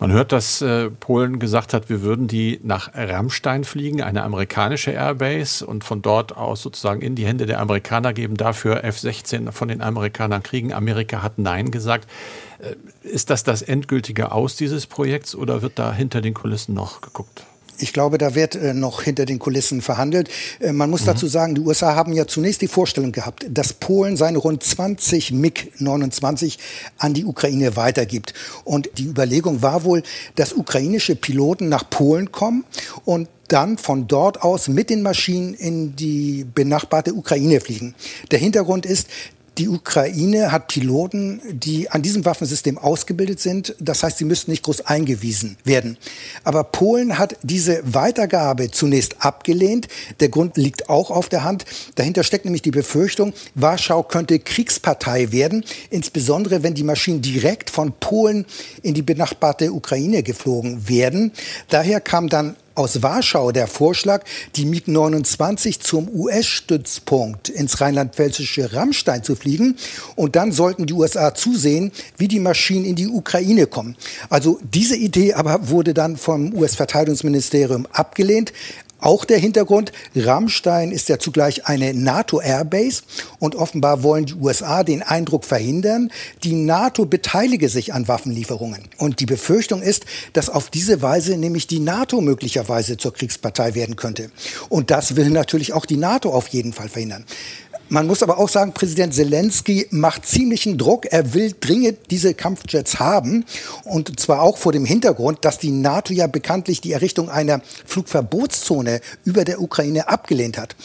Man 0.00 0.12
hört, 0.12 0.30
dass 0.30 0.62
äh, 0.62 0.90
Polen 0.90 1.40
gesagt 1.40 1.74
hat, 1.74 1.88
wir 1.88 2.02
würden 2.02 2.28
die 2.28 2.60
nach 2.62 2.94
Rammstein 2.94 3.64
fliegen, 3.64 4.00
eine 4.00 4.22
amerikanische 4.22 4.92
Airbase, 4.92 5.66
und 5.66 5.82
von 5.82 6.02
dort 6.02 6.36
aus 6.36 6.62
sozusagen 6.62 7.02
in 7.02 7.16
die 7.16 7.26
Hände 7.26 7.46
der 7.46 7.60
Amerikaner 7.60 8.12
geben, 8.12 8.36
dafür 8.36 8.84
F-16 8.84 9.50
von 9.50 9.66
den 9.66 9.82
Amerikanern 9.82 10.44
kriegen. 10.44 10.72
Amerika 10.72 11.22
hat 11.22 11.38
Nein 11.38 11.72
gesagt. 11.72 12.08
Äh, 12.60 12.76
ist 13.04 13.30
das 13.30 13.42
das 13.42 13.62
endgültige 13.62 14.30
Aus 14.30 14.54
dieses 14.54 14.86
Projekts 14.86 15.34
oder 15.34 15.62
wird 15.62 15.80
da 15.80 15.92
hinter 15.92 16.20
den 16.20 16.34
Kulissen 16.34 16.74
noch 16.74 17.00
geguckt? 17.00 17.44
Ich 17.78 17.92
glaube, 17.92 18.18
da 18.18 18.34
wird 18.34 18.54
äh, 18.56 18.74
noch 18.74 19.02
hinter 19.02 19.24
den 19.24 19.38
Kulissen 19.38 19.82
verhandelt. 19.82 20.28
Äh, 20.60 20.72
man 20.72 20.90
muss 20.90 21.02
mhm. 21.02 21.06
dazu 21.06 21.26
sagen, 21.26 21.54
die 21.54 21.60
USA 21.60 21.94
haben 21.94 22.12
ja 22.12 22.26
zunächst 22.26 22.60
die 22.60 22.68
Vorstellung 22.68 23.12
gehabt, 23.12 23.46
dass 23.48 23.72
Polen 23.72 24.16
seine 24.16 24.38
rund 24.38 24.62
20 24.62 25.32
MiG-29 25.32 26.58
an 26.98 27.14
die 27.14 27.24
Ukraine 27.24 27.76
weitergibt. 27.76 28.34
Und 28.64 28.90
die 28.98 29.04
Überlegung 29.04 29.62
war 29.62 29.84
wohl, 29.84 30.02
dass 30.34 30.52
ukrainische 30.52 31.16
Piloten 31.16 31.68
nach 31.68 31.88
Polen 31.88 32.32
kommen 32.32 32.64
und 33.04 33.28
dann 33.48 33.78
von 33.78 34.06
dort 34.06 34.42
aus 34.42 34.68
mit 34.68 34.90
den 34.90 35.02
Maschinen 35.02 35.54
in 35.54 35.96
die 35.96 36.44
benachbarte 36.54 37.14
Ukraine 37.14 37.60
fliegen. 37.60 37.94
Der 38.30 38.38
Hintergrund 38.38 38.84
ist, 38.84 39.08
die 39.58 39.68
Ukraine 39.68 40.52
hat 40.52 40.68
Piloten, 40.68 41.40
die 41.50 41.90
an 41.90 42.02
diesem 42.02 42.24
Waffensystem 42.24 42.78
ausgebildet 42.78 43.40
sind. 43.40 43.74
Das 43.80 44.02
heißt, 44.02 44.18
sie 44.18 44.24
müssten 44.24 44.52
nicht 44.52 44.62
groß 44.62 44.82
eingewiesen 44.82 45.56
werden. 45.64 45.96
Aber 46.44 46.64
Polen 46.64 47.18
hat 47.18 47.36
diese 47.42 47.82
Weitergabe 47.84 48.70
zunächst 48.70 49.24
abgelehnt. 49.24 49.88
Der 50.20 50.28
Grund 50.28 50.56
liegt 50.56 50.88
auch 50.88 51.10
auf 51.10 51.28
der 51.28 51.42
Hand. 51.42 51.64
Dahinter 51.96 52.22
steckt 52.22 52.44
nämlich 52.44 52.62
die 52.62 52.70
Befürchtung, 52.70 53.32
Warschau 53.54 54.02
könnte 54.04 54.38
Kriegspartei 54.38 55.32
werden, 55.32 55.64
insbesondere 55.90 56.62
wenn 56.62 56.74
die 56.74 56.84
Maschinen 56.84 57.20
direkt 57.20 57.70
von 57.70 57.92
Polen 57.98 58.46
in 58.82 58.94
die 58.94 59.02
benachbarte 59.02 59.72
Ukraine 59.72 60.22
geflogen 60.22 60.88
werden. 60.88 61.32
Daher 61.68 62.00
kam 62.00 62.28
dann 62.28 62.56
aus 62.78 63.02
Warschau 63.02 63.50
der 63.50 63.66
Vorschlag, 63.66 64.24
die 64.56 64.64
MiG-29 64.64 65.80
zum 65.80 66.08
US-Stützpunkt 66.08 67.48
ins 67.48 67.80
rheinland-pfälzische 67.80 68.72
Rammstein 68.72 69.24
zu 69.24 69.34
fliegen. 69.34 69.76
Und 70.14 70.36
dann 70.36 70.52
sollten 70.52 70.86
die 70.86 70.94
USA 70.94 71.34
zusehen, 71.34 71.92
wie 72.16 72.28
die 72.28 72.40
Maschinen 72.40 72.84
in 72.84 72.94
die 72.94 73.08
Ukraine 73.08 73.66
kommen. 73.66 73.96
Also 74.30 74.60
diese 74.62 74.96
Idee 74.96 75.34
aber 75.34 75.68
wurde 75.68 75.92
dann 75.92 76.16
vom 76.16 76.54
US-Verteidigungsministerium 76.54 77.86
abgelehnt. 77.92 78.52
Auch 79.00 79.24
der 79.24 79.38
Hintergrund, 79.38 79.92
Rammstein 80.16 80.90
ist 80.90 81.08
ja 81.08 81.18
zugleich 81.18 81.66
eine 81.66 81.94
NATO-Airbase 81.94 83.02
und 83.38 83.54
offenbar 83.54 84.02
wollen 84.02 84.26
die 84.26 84.34
USA 84.34 84.82
den 84.82 85.02
Eindruck 85.02 85.44
verhindern, 85.44 86.10
die 86.42 86.54
NATO 86.54 87.06
beteilige 87.06 87.68
sich 87.68 87.94
an 87.94 88.08
Waffenlieferungen. 88.08 88.88
Und 88.98 89.20
die 89.20 89.26
Befürchtung 89.26 89.82
ist, 89.82 90.04
dass 90.32 90.50
auf 90.50 90.70
diese 90.70 91.00
Weise 91.00 91.36
nämlich 91.36 91.66
die 91.66 91.80
NATO 91.80 92.20
möglicherweise 92.20 92.96
zur 92.96 93.14
Kriegspartei 93.14 93.74
werden 93.74 93.96
könnte. 93.96 94.30
Und 94.68 94.90
das 94.90 95.14
will 95.14 95.30
natürlich 95.30 95.72
auch 95.72 95.86
die 95.86 95.96
NATO 95.96 96.30
auf 96.30 96.48
jeden 96.48 96.72
Fall 96.72 96.88
verhindern. 96.88 97.24
Man 97.90 98.06
muss 98.06 98.22
aber 98.22 98.38
auch 98.38 98.50
sagen, 98.50 98.74
Präsident 98.74 99.14
Zelensky 99.14 99.86
macht 99.90 100.26
ziemlichen 100.26 100.76
Druck. 100.76 101.06
Er 101.10 101.32
will 101.32 101.54
dringend 101.58 101.98
diese 102.10 102.34
Kampfjets 102.34 103.00
haben. 103.00 103.46
Und 103.84 104.20
zwar 104.20 104.42
auch 104.42 104.58
vor 104.58 104.72
dem 104.72 104.84
Hintergrund, 104.84 105.44
dass 105.44 105.58
die 105.58 105.70
NATO 105.70 106.12
ja 106.12 106.26
bekanntlich 106.26 106.82
die 106.82 106.92
Errichtung 106.92 107.30
einer 107.30 107.62
Flugverbotszone 107.86 109.00
über 109.24 109.44
der 109.44 109.62
Ukraine 109.62 110.08
abgelehnt 110.08 110.58
hat. 110.58 110.76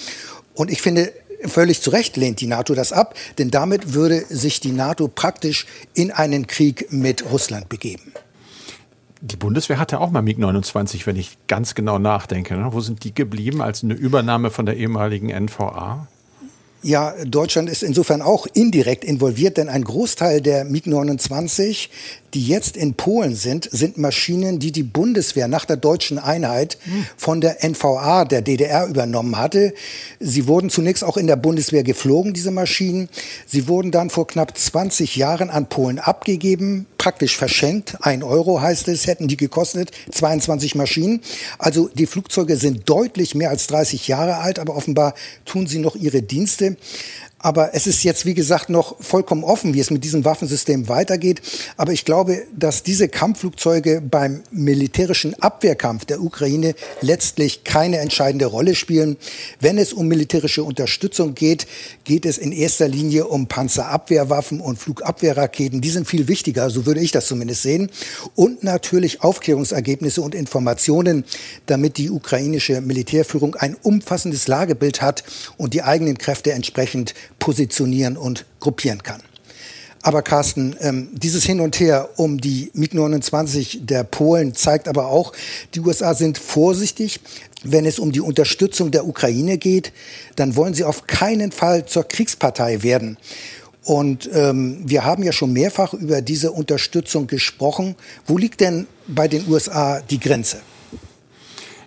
Und 0.53 0.71
ich 0.71 0.81
finde, 0.81 1.11
völlig 1.45 1.81
zu 1.81 1.89
Recht 1.89 2.15
lehnt 2.15 2.39
die 2.39 2.47
NATO 2.47 2.73
das 2.73 2.93
ab, 2.93 3.15
denn 3.37 3.51
damit 3.51 3.93
würde 3.93 4.23
sich 4.29 4.61
die 4.61 4.71
NATO 4.71 5.09
praktisch 5.09 5.65
in 5.93 6.11
einen 6.11 6.47
Krieg 6.47 6.87
mit 6.91 7.29
Russland 7.29 7.67
begeben. 7.67 8.13
Die 9.19 9.37
Bundeswehr 9.37 9.79
hatte 9.79 9.99
auch 9.99 10.11
mal 10.11 10.21
MiG-29, 10.21 11.05
wenn 11.05 11.15
ich 11.15 11.37
ganz 11.47 11.75
genau 11.75 11.97
nachdenke. 11.97 12.55
Ne? 12.55 12.67
Wo 12.71 12.81
sind 12.81 13.03
die 13.03 13.13
geblieben 13.13 13.61
als 13.61 13.83
eine 13.83 13.93
Übernahme 13.93 14.51
von 14.51 14.65
der 14.65 14.77
ehemaligen 14.77 15.29
NVA? 15.29 16.07
Ja, 16.85 17.15
Deutschland 17.25 17.69
ist 17.69 17.81
insofern 17.81 18.21
auch 18.21 18.45
indirekt 18.53 19.05
involviert, 19.05 19.55
denn 19.55 19.69
ein 19.69 19.85
Großteil 19.85 20.41
der 20.41 20.65
MiG-29 20.65 21.87
die 22.33 22.45
jetzt 22.45 22.77
in 22.77 22.95
Polen 22.95 23.35
sind, 23.35 23.69
sind 23.71 23.97
Maschinen, 23.97 24.59
die 24.59 24.71
die 24.71 24.83
Bundeswehr 24.83 25.47
nach 25.47 25.65
der 25.65 25.77
deutschen 25.77 26.19
Einheit 26.19 26.77
von 27.17 27.41
der 27.41 27.63
NVA 27.63 28.25
der 28.25 28.41
DDR 28.41 28.87
übernommen 28.87 29.37
hatte. 29.37 29.73
Sie 30.19 30.47
wurden 30.47 30.69
zunächst 30.69 31.03
auch 31.03 31.17
in 31.17 31.27
der 31.27 31.35
Bundeswehr 31.35 31.83
geflogen, 31.83 32.33
diese 32.33 32.51
Maschinen. 32.51 33.09
Sie 33.45 33.67
wurden 33.67 33.91
dann 33.91 34.09
vor 34.09 34.27
knapp 34.27 34.57
20 34.57 35.15
Jahren 35.15 35.49
an 35.49 35.69
Polen 35.69 35.99
abgegeben, 35.99 36.87
praktisch 36.97 37.37
verschenkt. 37.37 37.97
Ein 38.01 38.23
Euro 38.23 38.61
heißt 38.61 38.87
es, 38.87 39.07
hätten 39.07 39.27
die 39.27 39.37
gekostet, 39.37 39.91
22 40.11 40.75
Maschinen. 40.75 41.21
Also 41.59 41.89
die 41.93 42.05
Flugzeuge 42.05 42.55
sind 42.55 42.89
deutlich 42.89 43.35
mehr 43.35 43.49
als 43.49 43.67
30 43.67 44.07
Jahre 44.07 44.37
alt, 44.37 44.57
aber 44.57 44.75
offenbar 44.75 45.13
tun 45.45 45.67
sie 45.67 45.79
noch 45.79 45.95
ihre 45.95 46.21
Dienste. 46.21 46.77
Aber 47.43 47.75
es 47.75 47.87
ist 47.87 48.03
jetzt, 48.03 48.25
wie 48.25 48.33
gesagt, 48.33 48.69
noch 48.69 48.95
vollkommen 49.03 49.43
offen, 49.43 49.73
wie 49.73 49.81
es 49.81 49.91
mit 49.91 50.05
diesem 50.05 50.23
Waffensystem 50.23 50.87
weitergeht. 50.87 51.41
Aber 51.75 51.91
ich 51.91 52.05
glaube, 52.05 52.43
dass 52.57 52.83
diese 52.83 53.09
Kampfflugzeuge 53.09 54.01
beim 54.01 54.43
militärischen 54.49 55.35
Abwehrkampf 55.41 56.05
der 56.05 56.21
Ukraine 56.21 56.73
letztlich 57.01 57.65
keine 57.65 57.97
entscheidende 57.97 58.45
Rolle 58.45 58.75
spielen. 58.75 59.17
Wenn 59.59 59.77
es 59.77 59.91
um 59.91 60.07
militärische 60.07 60.63
Unterstützung 60.63 61.35
geht, 61.35 61.67
geht 62.05 62.25
es 62.25 62.37
in 62.37 62.53
erster 62.53 62.87
Linie 62.87 63.27
um 63.27 63.47
Panzerabwehrwaffen 63.47 64.61
und 64.61 64.79
Flugabwehrraketen. 64.79 65.81
Die 65.81 65.89
sind 65.89 66.07
viel 66.07 66.29
wichtiger, 66.29 66.69
so 66.69 66.85
würde 66.85 67.01
ich 67.01 67.11
das 67.11 67.27
zumindest 67.27 67.63
sehen. 67.63 67.91
Und 68.35 68.63
natürlich 68.63 69.21
Aufklärungsergebnisse 69.21 70.21
und 70.21 70.33
Informationen, 70.33 71.25
damit 71.65 71.97
die 71.97 72.09
ukrainische 72.09 72.79
Militärführung 72.79 73.55
ein 73.55 73.75
umfassendes 73.83 74.47
Lagebild 74.47 75.01
hat 75.01 75.25
und 75.57 75.73
die 75.73 75.83
eigenen 75.83 76.17
Kräfte 76.17 76.53
entsprechend 76.53 77.13
positionieren 77.39 78.17
und 78.17 78.45
gruppieren 78.59 79.03
kann. 79.03 79.21
Aber 80.05 80.21
Carsten, 80.21 80.75
ähm, 80.81 81.07
dieses 81.13 81.45
Hin 81.45 81.61
und 81.61 81.79
Her 81.79 82.09
um 82.17 82.39
die 82.39 82.71
MiG-29 82.73 83.85
der 83.85 84.03
Polen 84.03 84.53
zeigt 84.53 84.89
aber 84.89 85.07
auch, 85.07 85.31
die 85.73 85.79
USA 85.79 86.13
sind 86.13 86.37
vorsichtig. 86.37 87.21
Wenn 87.63 87.85
es 87.85 87.99
um 87.99 88.11
die 88.11 88.19
Unterstützung 88.19 88.91
der 88.91 89.07
Ukraine 89.07 89.57
geht, 89.57 89.93
dann 90.35 90.57
wollen 90.57 90.73
sie 90.73 90.83
auf 90.83 91.07
keinen 91.07 91.53
Fall 91.53 91.85
zur 91.85 92.03
Kriegspartei 92.03 92.83
werden. 92.83 93.17
Und 93.85 94.29
ähm, 94.33 94.81
wir 94.83 95.05
haben 95.05 95.23
ja 95.23 95.31
schon 95.31 95.53
mehrfach 95.53 95.93
über 95.93 96.21
diese 96.21 96.51
Unterstützung 96.51 97.27
gesprochen. 97.27 97.95
Wo 98.27 98.37
liegt 98.37 98.59
denn 98.59 98.87
bei 99.07 99.29
den 99.29 99.47
USA 99.47 100.01
die 100.01 100.19
Grenze? 100.19 100.57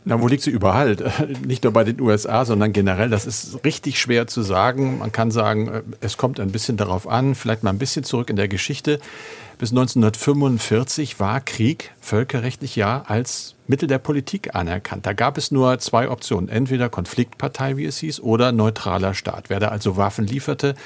Na, 0.09 0.23
wo 0.23 0.29
liegt 0.29 0.45
sie 0.45 0.53
überall? 0.53 0.97
Nicht 1.45 1.65
nur 1.65 1.73
bei 1.73 1.83
den 1.83 2.01
USA, 2.01 2.45
sondern 2.45 2.73
generell. 2.73 3.11
Das 3.11 3.27
ist 3.27 3.65
richtig 3.65 4.01
schwer 4.01 4.29
zu 4.29 4.43
sagen. 4.43 4.99
Man 4.99 5.11
kann 5.11 5.33
sagen, 5.33 5.67
äh, 5.67 5.83
es 6.01 6.17
kommt 6.17 6.39
ein 6.39 6.53
bisschen 6.53 6.77
darauf 6.77 7.09
an, 7.09 7.35
vielleicht 7.35 7.65
mal 7.65 7.71
ein 7.71 7.79
bisschen 7.79 8.05
zurück 8.05 8.31
in 8.31 8.37
der 8.37 8.47
Geschichte. 8.47 9.01
Bis 9.59 9.73
1945 9.73 11.19
war 11.19 11.41
Krieg 11.41 11.91
völkerrechtlich 12.01 12.77
ja 12.77 13.03
als 13.09 13.57
Mittel 13.67 13.89
der 13.89 13.99
Politik 13.99 14.55
anerkannt. 14.55 15.07
Da 15.07 15.13
gab 15.13 15.37
es 15.39 15.51
nur 15.51 15.81
zwei 15.81 16.09
Optionen. 16.09 16.49
Entweder 16.49 16.89
Konfliktpartei, 16.89 17.77
wie 17.77 17.87
es 17.87 17.99
hieß, 17.99 18.21
oder 18.21 18.53
neutraler 18.53 19.13
Staat. 19.13 19.51
Wer 19.51 19.59
da 19.59 19.69
also 19.69 19.97
Waffen 19.97 20.25
lieferte, 20.25 20.77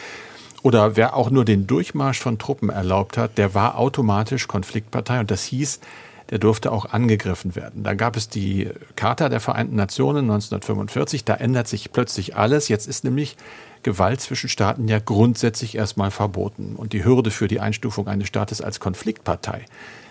oder 0.63 0.97
wer 0.97 1.15
auch 1.15 1.31
nur 1.31 1.45
den 1.45 1.67
Durchmarsch 1.67 2.21
von 2.21 2.39
Truppen 2.39 2.71
erlaubt 2.71 3.19
hat, 3.19 3.37
der 3.37 3.55
war 3.55 3.77
automatisch 3.77 4.49
Konfliktpartei. 4.49 5.21
Und 5.21 5.31
das 5.31 5.45
hieß, 5.45 5.81
der 6.31 6.39
durfte 6.39 6.73
auch 6.73 6.87
angegriffen 6.87 7.57
werden. 7.57 7.83
Dann 7.83 7.97
gab 7.97 8.17
es 8.17 8.29
die 8.29 8.69
Charta 8.97 9.29
der 9.29 9.41
Vereinten 9.41 9.77
Nationen 9.77 10.25
1945, 10.25 11.25
da 11.25 11.35
ändert 11.35 11.69
sich 11.69 11.93
plötzlich 11.93 12.37
alles. 12.37 12.69
Jetzt 12.69 12.87
ist 12.87 13.05
nämlich 13.05 13.37
Gewalt 13.83 14.21
zwischen 14.21 14.49
Staaten 14.49 14.89
ja 14.89 14.99
grundsätzlich 14.99 15.75
erstmal 15.75 16.11
verboten. 16.11 16.77
Und 16.77 16.93
die 16.93 17.05
Hürde 17.05 17.31
für 17.31 17.49
die 17.49 17.61
Einstufung 17.61 18.09
eines 18.09 18.29
Staates 18.29 18.61
als 18.61 18.79
Konfliktpartei 18.79 19.65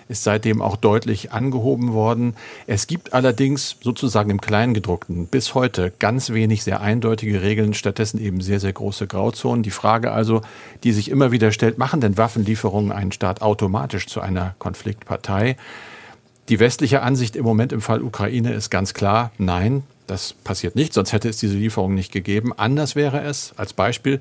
ist 0.10 0.24
seitdem 0.24 0.62
auch 0.62 0.76
deutlich 0.76 1.32
angehoben 1.32 1.94
worden. 1.94 2.36
Es 2.66 2.88
gibt 2.88 3.14
allerdings 3.14 3.78
sozusagen 3.80 4.32
im 4.32 4.42
Kleingedruckten 4.42 5.28
bis 5.28 5.54
heute 5.54 5.94
ganz 6.00 6.32
wenig 6.32 6.64
sehr 6.64 6.82
eindeutige 6.82 7.44
Regeln, 7.44 7.76
stattdessen 7.76 8.20
eben 8.20 8.42
sehr, 8.42 8.60
sehr 8.60 8.74
große 8.74 9.06
Grauzonen. 9.06 9.62
Die 9.62 9.70
Frage 9.70 10.12
also, 10.12 10.42
die 10.84 10.94
sich 10.94 11.10
immer 11.10 11.32
wieder 11.32 11.52
stellt, 11.52 11.78
machen 11.78 12.02
denn 12.02 12.18
Waffenlieferungen 12.18 12.92
einen 12.92 13.12
Staat 13.12 13.44
automatisch 13.44 14.08
zu 14.08 14.20
einer 14.20 14.56
Konfliktpartei? 14.58 15.56
Die 16.50 16.60
westliche 16.60 17.04
Ansicht 17.04 17.36
im 17.36 17.46
Moment 17.46 17.72
im 17.72 17.82
Fall 17.82 18.02
Ukraine 18.02 18.54
ist 18.54 18.72
ganz 18.72 18.96
klar, 18.96 19.32
nein, 19.38 19.84
das 20.08 20.34
passiert 20.34 20.76
nicht, 20.76 20.94
sonst 20.94 21.14
hätte 21.14 21.30
es 21.30 21.38
diese 21.38 21.56
Lieferung 21.56 21.94
nicht 21.94 22.12
gegeben. 22.12 22.54
Anders 22.58 22.96
wäre 22.96 23.22
es, 23.22 23.54
als 23.56 23.74
Beispiel, 23.74 24.18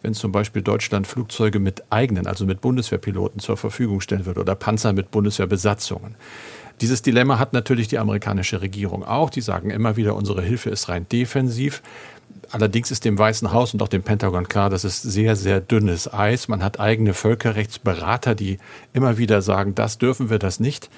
wenn 0.00 0.14
zum 0.14 0.32
Beispiel 0.32 0.62
Deutschland 0.62 1.06
Flugzeuge 1.06 1.58
mit 1.58 1.84
eigenen, 1.90 2.26
also 2.26 2.46
mit 2.46 2.62
Bundeswehrpiloten 2.62 3.40
zur 3.40 3.58
Verfügung 3.58 4.00
stellen 4.00 4.24
würde 4.24 4.40
oder 4.40 4.54
Panzer 4.54 4.94
mit 4.94 5.10
Bundeswehrbesatzungen. 5.10 6.14
Dieses 6.80 7.02
Dilemma 7.02 7.38
hat 7.38 7.52
natürlich 7.52 7.88
die 7.88 7.98
amerikanische 7.98 8.62
Regierung 8.62 9.04
auch. 9.04 9.28
Die 9.28 9.40
sagen 9.42 9.70
immer 9.70 9.96
wieder, 9.96 10.14
unsere 10.14 10.42
Hilfe 10.42 10.70
ist 10.70 10.88
rein 10.88 11.06
defensiv. 11.10 11.82
Allerdings 12.52 12.90
ist 12.90 13.04
dem 13.04 13.18
Weißen 13.18 13.52
Haus 13.52 13.74
und 13.74 13.82
auch 13.82 13.88
dem 13.88 14.02
Pentagon 14.02 14.48
klar, 14.48 14.70
das 14.70 14.84
ist 14.84 15.02
sehr, 15.02 15.36
sehr 15.36 15.60
dünnes 15.60 16.12
Eis. 16.12 16.48
Man 16.48 16.62
hat 16.62 16.80
eigene 16.80 17.12
Völkerrechtsberater, 17.12 18.34
die 18.34 18.58
immer 18.92 19.18
wieder 19.18 19.42
sagen, 19.42 19.74
das 19.74 19.98
dürfen 19.98 20.30
wir, 20.30 20.38
das 20.38 20.60
nicht. 20.60 20.88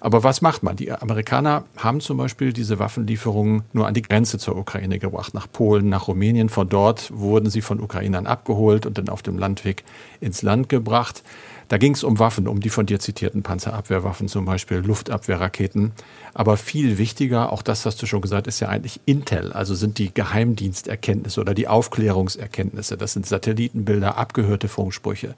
Aber 0.00 0.24
was 0.24 0.40
macht 0.40 0.62
man? 0.62 0.76
Die 0.76 0.90
Amerikaner 0.90 1.64
haben 1.76 2.00
zum 2.00 2.16
Beispiel 2.16 2.54
diese 2.54 2.78
Waffenlieferungen 2.78 3.62
nur 3.74 3.86
an 3.86 3.92
die 3.92 4.02
Grenze 4.02 4.38
zur 4.38 4.56
Ukraine 4.56 4.98
gebracht, 4.98 5.34
nach 5.34 5.46
Polen, 5.50 5.90
nach 5.90 6.08
Rumänien. 6.08 6.48
Von 6.48 6.70
dort 6.70 7.10
wurden 7.14 7.50
sie 7.50 7.60
von 7.60 7.80
Ukrainern 7.80 8.26
abgeholt 8.26 8.86
und 8.86 8.96
dann 8.96 9.10
auf 9.10 9.20
dem 9.20 9.38
Landweg 9.38 9.84
ins 10.20 10.40
Land 10.40 10.70
gebracht. 10.70 11.22
Da 11.68 11.78
ging 11.78 11.92
es 11.92 12.02
um 12.02 12.18
Waffen, 12.18 12.48
um 12.48 12.60
die 12.60 12.70
von 12.70 12.86
dir 12.86 12.98
zitierten 12.98 13.44
Panzerabwehrwaffen, 13.44 14.26
zum 14.26 14.44
Beispiel 14.44 14.78
Luftabwehrraketen. 14.78 15.92
Aber 16.34 16.56
viel 16.56 16.98
wichtiger, 16.98 17.52
auch 17.52 17.62
das 17.62 17.86
hast 17.86 18.02
du 18.02 18.06
schon 18.06 18.22
gesagt, 18.22 18.48
ist 18.48 18.58
ja 18.58 18.68
eigentlich 18.68 19.00
Intel, 19.04 19.52
also 19.52 19.76
sind 19.76 19.98
die 19.98 20.12
Geheimdiensterkenntnisse 20.12 21.40
oder 21.40 21.54
die 21.54 21.68
Aufklärungserkenntnisse. 21.68 22.96
Das 22.96 23.12
sind 23.12 23.26
Satellitenbilder, 23.26 24.16
abgehörte 24.16 24.66
Funksprüche. 24.66 25.36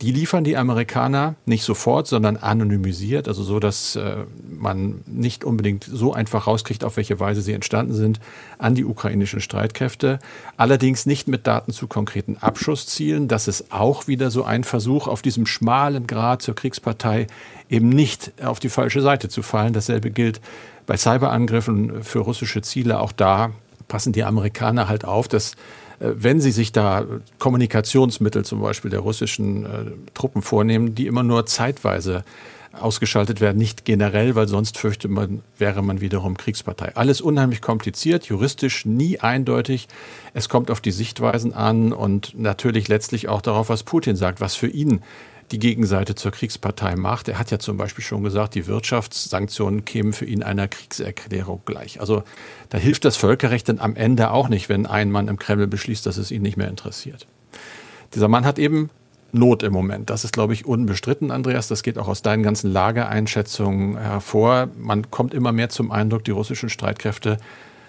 Die 0.00 0.12
liefern 0.12 0.44
die 0.44 0.56
Amerikaner 0.56 1.34
nicht 1.44 1.64
sofort, 1.64 2.06
sondern 2.06 2.36
anonymisiert, 2.36 3.26
also 3.26 3.42
so, 3.42 3.58
dass 3.58 3.96
äh, 3.96 4.26
man 4.48 5.02
nicht 5.06 5.42
unbedingt 5.42 5.84
so 5.84 6.12
einfach 6.12 6.46
rauskriegt, 6.46 6.84
auf 6.84 6.96
welche 6.96 7.18
Weise 7.18 7.42
sie 7.42 7.52
entstanden 7.52 7.94
sind, 7.94 8.20
an 8.58 8.76
die 8.76 8.84
ukrainischen 8.84 9.40
Streitkräfte. 9.40 10.20
Allerdings 10.56 11.04
nicht 11.04 11.26
mit 11.26 11.48
Daten 11.48 11.72
zu 11.72 11.88
konkreten 11.88 12.36
Abschusszielen. 12.36 13.26
Das 13.26 13.48
ist 13.48 13.72
auch 13.72 14.06
wieder 14.06 14.30
so 14.30 14.44
ein 14.44 14.62
Versuch, 14.62 15.08
auf 15.08 15.20
diesem 15.20 15.46
schmalen 15.46 16.06
Grad 16.06 16.42
zur 16.42 16.54
Kriegspartei 16.54 17.26
eben 17.68 17.88
nicht 17.88 18.32
auf 18.40 18.60
die 18.60 18.68
falsche 18.68 19.00
Seite 19.00 19.28
zu 19.28 19.42
fallen. 19.42 19.72
Dasselbe 19.72 20.12
gilt 20.12 20.40
bei 20.86 20.96
Cyberangriffen 20.96 22.04
für 22.04 22.20
russische 22.20 22.62
Ziele. 22.62 23.00
Auch 23.00 23.12
da 23.12 23.50
passen 23.88 24.12
die 24.12 24.22
Amerikaner 24.22 24.88
halt 24.88 25.04
auf, 25.04 25.26
dass 25.26 25.56
wenn 26.00 26.40
sie 26.40 26.52
sich 26.52 26.72
da 26.72 27.04
Kommunikationsmittel 27.38 28.44
zum 28.44 28.60
Beispiel 28.60 28.90
der 28.90 29.00
russischen 29.00 29.64
äh, 29.64 29.68
Truppen 30.14 30.42
vornehmen, 30.42 30.94
die 30.94 31.06
immer 31.06 31.22
nur 31.22 31.46
zeitweise 31.46 32.24
ausgeschaltet 32.72 33.40
werden, 33.40 33.58
nicht 33.58 33.84
generell, 33.84 34.34
weil 34.34 34.46
sonst 34.46 34.78
fürchte 34.78 35.08
man, 35.08 35.42
wäre 35.58 35.82
man 35.82 36.00
wiederum 36.00 36.36
Kriegspartei. 36.36 36.94
Alles 36.94 37.20
unheimlich 37.20 37.60
kompliziert, 37.60 38.26
juristisch 38.26 38.84
nie 38.84 39.18
eindeutig. 39.18 39.88
Es 40.34 40.48
kommt 40.48 40.70
auf 40.70 40.80
die 40.80 40.92
Sichtweisen 40.92 41.52
an 41.52 41.92
und 41.92 42.38
natürlich 42.38 42.88
letztlich 42.88 43.28
auch 43.28 43.40
darauf, 43.40 43.68
was 43.68 43.82
Putin 43.82 44.16
sagt, 44.16 44.40
was 44.40 44.54
für 44.54 44.68
ihn 44.68 45.02
die 45.50 45.58
Gegenseite 45.58 46.14
zur 46.14 46.32
Kriegspartei 46.32 46.96
macht. 46.96 47.28
Er 47.28 47.38
hat 47.38 47.50
ja 47.50 47.58
zum 47.58 47.76
Beispiel 47.76 48.04
schon 48.04 48.22
gesagt, 48.22 48.54
die 48.54 48.66
Wirtschaftssanktionen 48.66 49.84
kämen 49.84 50.12
für 50.12 50.24
ihn 50.24 50.42
einer 50.42 50.68
Kriegserklärung 50.68 51.62
gleich. 51.64 52.00
Also 52.00 52.22
da 52.68 52.78
hilft 52.78 53.04
das 53.04 53.16
Völkerrecht 53.16 53.68
dann 53.68 53.78
am 53.78 53.96
Ende 53.96 54.30
auch 54.30 54.48
nicht, 54.48 54.68
wenn 54.68 54.86
ein 54.86 55.10
Mann 55.10 55.28
im 55.28 55.38
Kreml 55.38 55.66
beschließt, 55.66 56.04
dass 56.06 56.16
es 56.16 56.30
ihn 56.30 56.42
nicht 56.42 56.56
mehr 56.56 56.68
interessiert. 56.68 57.26
Dieser 58.14 58.28
Mann 58.28 58.44
hat 58.44 58.58
eben 58.58 58.90
Not 59.30 59.62
im 59.62 59.74
Moment. 59.74 60.08
Das 60.08 60.24
ist, 60.24 60.32
glaube 60.32 60.54
ich, 60.54 60.64
unbestritten, 60.64 61.30
Andreas. 61.30 61.68
Das 61.68 61.82
geht 61.82 61.98
auch 61.98 62.08
aus 62.08 62.22
deinen 62.22 62.42
ganzen 62.42 62.72
Lageeinschätzungen 62.72 63.98
hervor. 63.98 64.68
Man 64.78 65.10
kommt 65.10 65.34
immer 65.34 65.52
mehr 65.52 65.68
zum 65.68 65.90
Eindruck, 65.90 66.24
die 66.24 66.30
russischen 66.30 66.70
Streitkräfte 66.70 67.36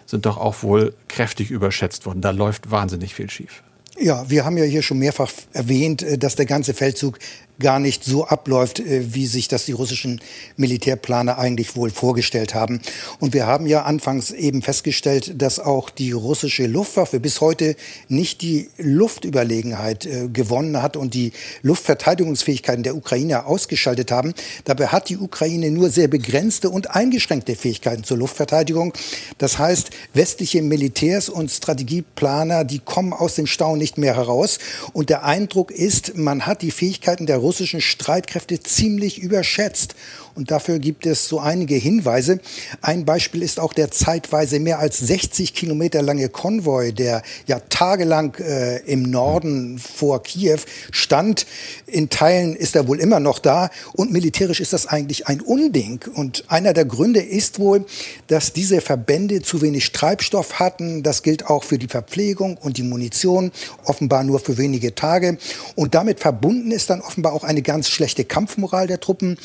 sind 0.06 0.26
doch 0.26 0.38
auch 0.38 0.64
wohl 0.64 0.94
kräftig 1.08 1.52
überschätzt 1.52 2.06
worden. 2.06 2.22
Da 2.22 2.32
läuft 2.32 2.72
wahnsinnig 2.72 3.14
viel 3.14 3.30
schief. 3.30 3.64
Ja, 3.98 4.30
wir 4.30 4.44
haben 4.46 4.58
ja 4.58 4.64
hier 4.64 4.82
schon 4.82 4.98
mehrfach 4.98 5.32
erwähnt, 5.54 6.04
äh, 6.04 6.18
dass 6.18 6.36
der 6.36 6.46
ganze 6.46 6.74
Feldzug 6.74 7.20
gar 7.60 7.80
nicht 7.80 8.04
so 8.04 8.26
abläuft, 8.26 8.80
äh, 8.80 9.14
wie 9.14 9.28
sich 9.28 9.48
das 9.48 9.66
die 9.66 9.72
russischen 9.72 10.22
Militärplaner 10.58 11.38
eigentlich 11.38 11.76
wohl 11.76 11.90
vorgestellt 11.90 12.54
haben. 12.54 12.80
Und 13.20 13.34
wir 13.34 13.46
haben 13.46 13.68
ja 13.68 13.84
anfangs 13.84 14.32
eben 14.32 14.62
festgestellt, 14.62 15.42
dass 15.42 15.60
auch 15.60 15.90
die 15.90 16.12
russische 16.12 16.68
Luftwaffe 16.68 17.20
bis 17.20 17.42
heute 17.42 17.76
nicht 18.08 18.42
die 18.42 18.70
Luftüberlegenheit 18.78 20.06
äh, 20.06 20.28
gewonnen 20.30 20.82
hat 20.82 20.98
und 20.98 21.14
die 21.14 21.32
Luftverteidigungsfähigkeiten 21.62 22.84
der 22.84 22.96
Ukraine 22.96 23.46
ausgeschaltet 23.46 24.12
haben. 24.12 24.34
Dabei 24.64 24.88
hat 24.88 25.10
die 25.10 25.18
Ukraine 25.18 25.72
nur 25.72 25.90
sehr 25.90 26.08
begrenzte 26.08 26.70
und 26.70 26.96
eingeschränkte 26.96 27.56
Fähigkeiten 27.56 28.04
zur 28.04 28.18
Luftverteidigung. 28.18 28.94
Das 29.38 29.60
heißt, 29.60 29.90
westliche 30.14 30.62
Militärs 30.62 31.30
und 31.30 31.52
Strategieplaner, 31.52 32.64
die 32.64 32.80
kommen 32.80 33.14
aus 33.14 33.36
dem 33.36 33.48
Stau 33.48 33.76
nicht 33.76 33.98
mehr 33.98 34.16
heraus. 34.16 34.60
Und 34.94 35.10
der 35.10 35.26
Eindruck 35.26 35.72
ist, 35.72 36.18
man 36.18 36.46
hat 36.46 36.62
die 36.62 36.72
Fähigkeiten 36.72 37.26
der 37.26 37.38
russischen 37.50 37.82
Streitkräfte 37.82 38.60
ziemlich 38.60 39.18
überschätzt. 39.18 39.96
Und 40.40 40.52
dafür 40.52 40.80
gibt 40.80 41.06
es 41.06 41.28
so 41.28 41.42
einige 41.42 41.76
Hinweise. 41.76 42.40
Ein 42.80 43.04
Beispiel 43.04 43.44
ist 43.44 43.60
auch 43.60 43.74
der 43.74 43.92
zeitweise 43.92 44.62
mehr 44.62 44.80
als 44.80 44.98
60 45.00 45.54
Kilometer 45.54 46.02
lange 46.02 46.30
Konvoi, 46.30 46.94
der 46.94 47.24
ja 47.46 47.60
tagelang 47.60 48.36
äh, 48.36 48.78
im 48.90 49.04
Norden 49.04 49.80
vor 49.80 50.24
Kiew 50.24 50.60
stand. 50.92 51.46
In 51.88 52.08
Teilen 52.08 52.56
ist 52.56 52.78
er 52.78 52.88
wohl 52.88 53.02
immer 53.02 53.20
noch 53.20 53.40
da. 53.40 53.70
Und 53.92 54.14
militärisch 54.14 54.62
ist 54.62 54.72
das 54.72 54.88
eigentlich 54.88 55.28
ein 55.28 55.42
Unding. 55.42 56.06
Und 56.14 56.46
einer 56.48 56.72
der 56.72 56.86
Gründe 56.86 57.20
ist 57.20 57.60
wohl, 57.60 57.86
dass 58.28 58.54
diese 58.54 58.80
Verbände 58.80 59.42
zu 59.42 59.62
wenig 59.62 59.92
Treibstoff 59.92 60.58
hatten. 60.62 61.04
Das 61.04 61.22
gilt 61.22 61.48
auch 61.48 61.66
für 61.66 61.78
die 61.78 61.90
Verpflegung 61.90 62.56
und 62.56 62.78
die 62.78 62.84
Munition, 62.84 63.52
offenbar 63.84 64.24
nur 64.24 64.40
für 64.40 64.58
wenige 64.58 64.96
Tage. 64.96 65.38
Und 65.76 65.96
damit 65.96 66.22
verbunden 66.22 66.72
ist 66.72 66.90
dann 66.90 67.02
offenbar 67.02 67.34
auch 67.34 67.44
eine 67.44 67.62
ganz 67.62 67.90
schlechte 67.90 68.24
Kampfmoral 68.24 68.88
der 68.88 69.02
Truppen. 69.02 69.38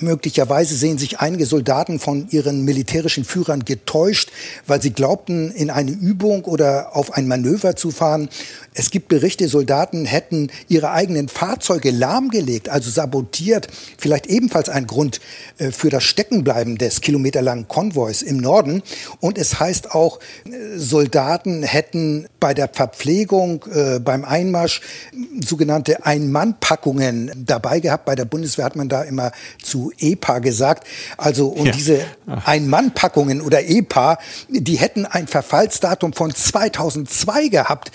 Möglicherweise 0.00 0.76
sehen 0.76 0.98
sich 0.98 1.18
einige 1.18 1.44
Soldaten 1.44 1.98
von 1.98 2.28
ihren 2.30 2.64
militärischen 2.64 3.24
Führern 3.24 3.64
getäuscht, 3.64 4.30
weil 4.66 4.80
sie 4.80 4.92
glaubten, 4.92 5.50
in 5.50 5.70
eine 5.70 5.90
Übung 5.90 6.44
oder 6.44 6.94
auf 6.94 7.14
ein 7.14 7.26
Manöver 7.26 7.74
zu 7.74 7.90
fahren. 7.90 8.28
Es 8.74 8.90
gibt 8.90 9.08
Berichte, 9.08 9.48
Soldaten 9.48 10.04
hätten 10.04 10.50
ihre 10.68 10.92
eigenen 10.92 11.28
Fahrzeuge 11.28 11.90
lahmgelegt, 11.90 12.68
also 12.68 12.90
sabotiert. 12.90 13.66
Vielleicht 13.96 14.26
ebenfalls 14.26 14.68
ein 14.68 14.86
Grund 14.86 15.20
äh, 15.58 15.72
für 15.72 15.90
das 15.90 16.04
Steckenbleiben 16.04 16.78
des 16.78 17.00
kilometerlangen 17.00 17.66
Konvois 17.66 18.22
im 18.24 18.36
Norden. 18.36 18.82
Und 19.20 19.36
es 19.36 19.58
heißt 19.58 19.92
auch, 19.92 20.20
äh, 20.44 20.78
Soldaten 20.78 21.64
hätten 21.64 22.28
bei 22.38 22.54
der 22.54 22.68
Verpflegung, 22.68 23.64
äh, 23.72 23.98
beim 23.98 24.24
Einmarsch 24.24 24.80
sogenannte 25.44 26.06
Ein-Mann-Packungen 26.06 27.32
dabei 27.46 27.80
gehabt. 27.80 28.04
Bei 28.04 28.14
der 28.14 28.24
Bundeswehr 28.24 28.64
hat 28.64 28.76
man 28.76 28.88
da 28.88 29.02
immer 29.02 29.32
zu 29.62 29.92
EPA 29.98 30.38
gesagt. 30.38 30.86
Also, 31.16 31.48
und 31.48 31.66
ja. 31.66 31.72
diese 31.72 32.00
Ein-Mann-Packungen 32.44 33.40
oder 33.40 33.68
EPA, 33.68 34.18
die 34.48 34.76
hätten 34.76 35.04
ein 35.04 35.26
Verfallsdatum 35.26 36.12
von 36.12 36.32
2002 36.34 37.48
gehabt. 37.48 37.90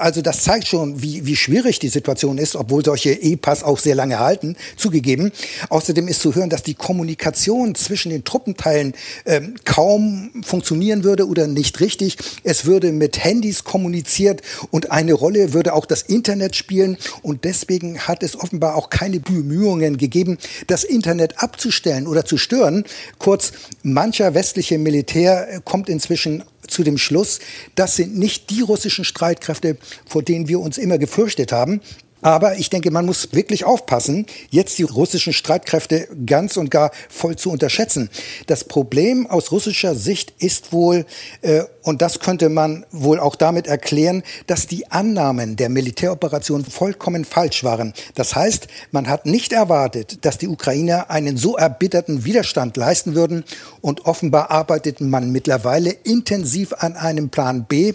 Also 0.00 0.16
also 0.16 0.22
das 0.22 0.44
zeigt 0.44 0.66
schon, 0.66 1.02
wie, 1.02 1.26
wie 1.26 1.36
schwierig 1.36 1.78
die 1.78 1.90
Situation 1.90 2.38
ist, 2.38 2.56
obwohl 2.56 2.82
solche 2.82 3.12
E-Pass 3.12 3.62
auch 3.62 3.78
sehr 3.78 3.94
lange 3.94 4.18
halten, 4.18 4.56
zugegeben. 4.78 5.30
Außerdem 5.68 6.08
ist 6.08 6.22
zu 6.22 6.34
hören, 6.34 6.48
dass 6.48 6.62
die 6.62 6.72
Kommunikation 6.72 7.74
zwischen 7.74 8.08
den 8.08 8.24
Truppenteilen 8.24 8.94
ähm, 9.26 9.56
kaum 9.66 10.30
funktionieren 10.42 11.04
würde 11.04 11.28
oder 11.28 11.48
nicht 11.48 11.80
richtig. 11.80 12.16
Es 12.44 12.64
würde 12.64 12.92
mit 12.92 13.22
Handys 13.22 13.64
kommuniziert 13.64 14.40
und 14.70 14.90
eine 14.90 15.12
Rolle 15.12 15.52
würde 15.52 15.74
auch 15.74 15.84
das 15.84 16.00
Internet 16.00 16.56
spielen. 16.56 16.75
Und 17.22 17.44
deswegen 17.44 17.98
hat 17.98 18.22
es 18.22 18.38
offenbar 18.38 18.76
auch 18.76 18.90
keine 18.90 19.20
Bemühungen 19.20 19.96
gegeben, 19.96 20.38
das 20.66 20.84
Internet 20.84 21.42
abzustellen 21.42 22.06
oder 22.06 22.24
zu 22.24 22.38
stören. 22.38 22.84
Kurz, 23.18 23.52
mancher 23.82 24.34
westliche 24.34 24.78
Militär 24.78 25.60
kommt 25.64 25.88
inzwischen 25.88 26.42
zu 26.66 26.82
dem 26.82 26.98
Schluss, 26.98 27.38
das 27.76 27.96
sind 27.96 28.18
nicht 28.18 28.50
die 28.50 28.60
russischen 28.60 29.04
Streitkräfte, 29.04 29.76
vor 30.04 30.22
denen 30.22 30.48
wir 30.48 30.60
uns 30.60 30.78
immer 30.78 30.98
gefürchtet 30.98 31.52
haben. 31.52 31.80
Aber 32.26 32.58
ich 32.58 32.70
denke, 32.70 32.90
man 32.90 33.06
muss 33.06 33.28
wirklich 33.34 33.64
aufpassen, 33.64 34.26
jetzt 34.50 34.78
die 34.78 34.82
russischen 34.82 35.32
Streitkräfte 35.32 36.08
ganz 36.26 36.56
und 36.56 36.72
gar 36.72 36.90
voll 37.08 37.36
zu 37.36 37.52
unterschätzen. 37.52 38.10
Das 38.48 38.64
Problem 38.64 39.28
aus 39.28 39.52
russischer 39.52 39.94
Sicht 39.94 40.34
ist 40.40 40.72
wohl, 40.72 41.06
äh, 41.42 41.62
und 41.82 42.02
das 42.02 42.18
könnte 42.18 42.48
man 42.48 42.84
wohl 42.90 43.20
auch 43.20 43.36
damit 43.36 43.68
erklären, 43.68 44.24
dass 44.48 44.66
die 44.66 44.90
Annahmen 44.90 45.54
der 45.54 45.68
Militäroperation 45.68 46.64
vollkommen 46.64 47.24
falsch 47.24 47.62
waren. 47.62 47.94
Das 48.16 48.34
heißt, 48.34 48.66
man 48.90 49.06
hat 49.06 49.26
nicht 49.26 49.52
erwartet, 49.52 50.24
dass 50.24 50.36
die 50.36 50.48
Ukrainer 50.48 51.10
einen 51.10 51.36
so 51.36 51.56
erbitterten 51.56 52.24
Widerstand 52.24 52.76
leisten 52.76 53.14
würden 53.14 53.44
und 53.82 54.04
offenbar 54.04 54.50
arbeitet 54.50 55.00
man 55.00 55.30
mittlerweile 55.30 55.90
intensiv 55.90 56.72
an 56.76 56.96
einem 56.96 57.28
Plan 57.28 57.66
B, 57.66 57.94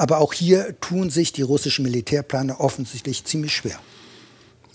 aber 0.00 0.18
auch 0.18 0.32
hier 0.32 0.80
tun 0.80 1.10
sich 1.10 1.30
die 1.30 1.42
russischen 1.42 1.82
Militärplaner 1.82 2.58
offensichtlich 2.58 3.26
ziemlich 3.26 3.54
schwer. 3.54 3.78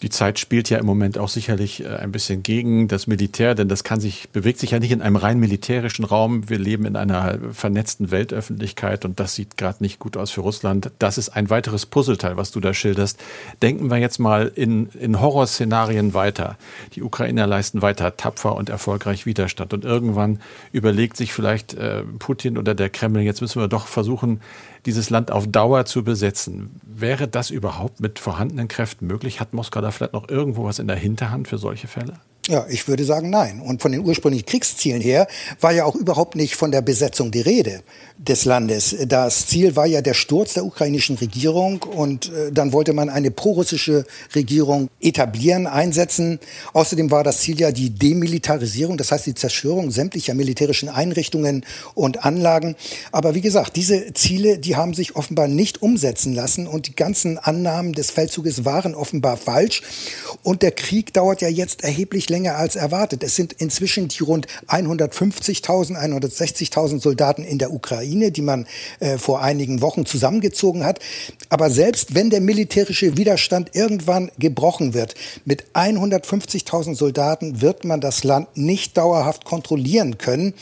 Die 0.01 0.10
Zeit 0.10 0.39
spielt 0.39 0.69
ja 0.69 0.77
im 0.77 0.86
Moment 0.86 1.17
auch 1.17 1.29
sicherlich 1.29 1.84
äh, 1.84 1.88
ein 1.88 2.12
bisschen 2.12 2.43
gegen 2.43 2.88
das 2.88 3.08
Militär, 3.08 3.55
denn 3.55 3.69
das 3.69 3.84
kann 3.84 3.99
sich, 3.99 4.29
bewegt 4.29 4.60
sich 4.60 4.71
ja 4.71 4.79
nicht 4.79 4.91
in 4.91 5.01
einem 5.01 5.15
rein 5.15 5.39
militärischen 5.39 6.03
Raum. 6.03 6.49
Wir 6.49 6.60
leben 6.60 6.86
in 6.86 6.95
einer 6.95 7.39
vernetzten 7.53 8.12
Weltöffentlichkeit 8.12 9.05
und 9.05 9.19
das 9.19 9.36
sieht 9.36 9.58
gerade 9.58 9.81
nicht 9.81 9.99
gut 9.99 10.17
aus 10.17 10.31
für 10.31 10.41
Russland. 10.41 10.91
Das 10.99 11.17
ist 11.17 11.29
ein 11.29 11.49
weiteres 11.49 11.86
Puzzleteil, 11.86 12.36
was 12.36 12.51
du 12.51 12.60
da 12.60 12.73
schilderst. 12.73 13.19
Denken 13.62 13.89
wir 13.89 13.97
jetzt 13.97 14.19
mal 14.19 14.51
in, 14.53 14.88
in 14.99 15.21
Horrorszenarien 15.21 16.13
weiter. 16.13 16.58
Die 16.93 17.01
Ukrainer 17.01 17.47
leisten 17.47 17.81
weiter 17.81 18.17
tapfer 18.17 18.55
und 18.55 18.69
erfolgreich 18.69 19.25
Widerstand 19.25 19.73
und 19.73 19.86
irgendwann 19.86 20.39
überlegt 20.73 21.15
sich 21.15 21.34
vielleicht 21.34 21.73
äh, 21.73 22.03
Putin 22.19 22.58
oder 22.58 22.75
der 22.75 22.89
Kreml, 22.89 23.21
jetzt 23.21 23.41
müssen 23.41 23.62
wir 23.62 23.69
doch 23.69 23.88
versuchen, 23.88 24.41
dieses 24.86 25.10
Land 25.10 25.31
auf 25.31 25.47
Dauer 25.47 25.86
zu 25.86 26.03
besetzen. 26.03 26.79
Wäre 26.84 27.27
das 27.27 27.49
überhaupt 27.49 27.99
mit 27.99 28.19
vorhandenen 28.19 28.67
Kräften 28.67 29.08
möglich? 29.08 29.39
Hat 29.39 29.53
Moskau 29.53 29.81
da 29.86 29.91
vielleicht 29.91 30.13
noch 30.13 30.28
irgendwo 30.28 30.65
was 30.65 30.80
in 30.80 30.88
der 30.88 30.98
Hinterhand 30.98 31.48
für 31.48 31.58
solche 31.58 31.88
Fälle? 31.88 32.19
Ja, 32.47 32.67
ich 32.69 32.88
würde 32.88 33.05
sagen 33.05 33.31
nein. 33.31 33.60
Und 33.60 33.81
von 33.81 33.91
den 33.91 34.05
ursprünglichen 34.05 34.45
Kriegszielen 34.45 35.01
her 35.01 35.27
war 35.62 35.71
ja 35.71 35.86
auch 35.86 35.95
überhaupt 35.95 36.36
nicht 36.36 36.55
von 36.55 36.71
der 36.71 36.81
Besetzung 36.81 37.31
die 37.31 37.41
Rede 37.41 37.81
des 38.19 38.45
Landes. 38.45 38.95
Das 39.08 39.47
Ziel 39.47 39.75
war 39.75 39.88
ja 39.88 40.01
der 40.01 40.13
Sturz 40.13 40.53
der 40.53 40.63
ukrainischen 40.63 41.17
Regierung 41.17 41.81
und 41.81 42.31
äh, 42.31 42.51
dann 42.51 42.71
wollte 42.71 42.93
man 42.93 43.10
eine 43.10 43.31
prorussische 43.31 44.05
Regierung 44.36 44.89
etablieren, 45.01 45.65
einsetzen. 45.65 46.39
Außerdem 46.73 47.10
war 47.10 47.23
das 47.23 47.39
Ziel 47.39 47.60
ja 47.60 47.71
die 47.71 47.89
Demilitarisierung, 47.89 48.97
das 48.97 49.12
heißt 49.12 49.25
die 49.25 49.34
Zerstörung 49.34 49.89
sämtlicher 49.89 50.36
militärischen 50.36 50.88
Einrichtungen 50.88 51.65
und 51.95 52.25
Anlagen. 52.25 52.75
Aber 53.12 53.34
wie 53.34 53.41
gesagt, 53.41 53.75
diese 53.75 54.13
Ziele, 54.13 54.60
die 54.60 54.75
haben 54.75 54.93
sich 54.93 55.15
offenbar 55.15 55.47
nicht 55.47 55.81
umsetzen 55.81 56.34
lassen 56.34 56.67
und 56.67 56.88
die 56.88 56.95
ganzen 56.95 57.39
Annahmen 57.39 57.93
des 57.93 58.12
Feldzuges 58.12 58.65
waren 58.65 58.93
offenbar 58.93 59.36
falsch. 59.36 59.81
Und 60.43 60.62
der 60.62 60.71
Krieg 60.71 61.12
dauert 61.12 61.41
ja 61.41 61.49
jetzt 61.49 61.84
erheblich 61.84 62.29
länger 62.29 62.35
als 62.43 62.76
erwartet. 62.76 63.24
Es 63.24 63.36
sind 63.36 63.54
inzwischen 63.54 64.10
die 64.10 64.24
rund 64.24 64.48
150.000, 64.67 65.95
160.000 65.98 67.02
Soldaten 67.02 67.43
in 67.43 67.58
der 67.58 67.71
Ukraine 67.71 67.86
Ukraine, 67.86 68.32
die 68.32 68.41
man 68.41 68.65
äh, 69.00 69.17
vor 69.17 69.41
einigen 69.41 69.82
Wochen 69.82 70.06
zusammengezogen 70.06 70.84
hat. 70.84 71.00
Aber 71.50 71.69
selbst 71.69 72.15
wenn 72.15 72.30
der 72.30 72.41
militärische 72.41 73.17
Widerstand 73.17 73.76
irgendwann 73.76 74.32
gebrochen 74.39 74.93
wird, 74.93 75.15
mit 75.45 75.65
150.000 75.74 76.95
Soldaten 76.95 77.62
wird 77.62 77.86
man 77.86 78.02
das 78.02 78.24
Land 78.24 78.58
nicht 78.58 78.98
dauerhaft 78.98 79.45
kontrollieren 79.45 80.17
können. 80.17 80.54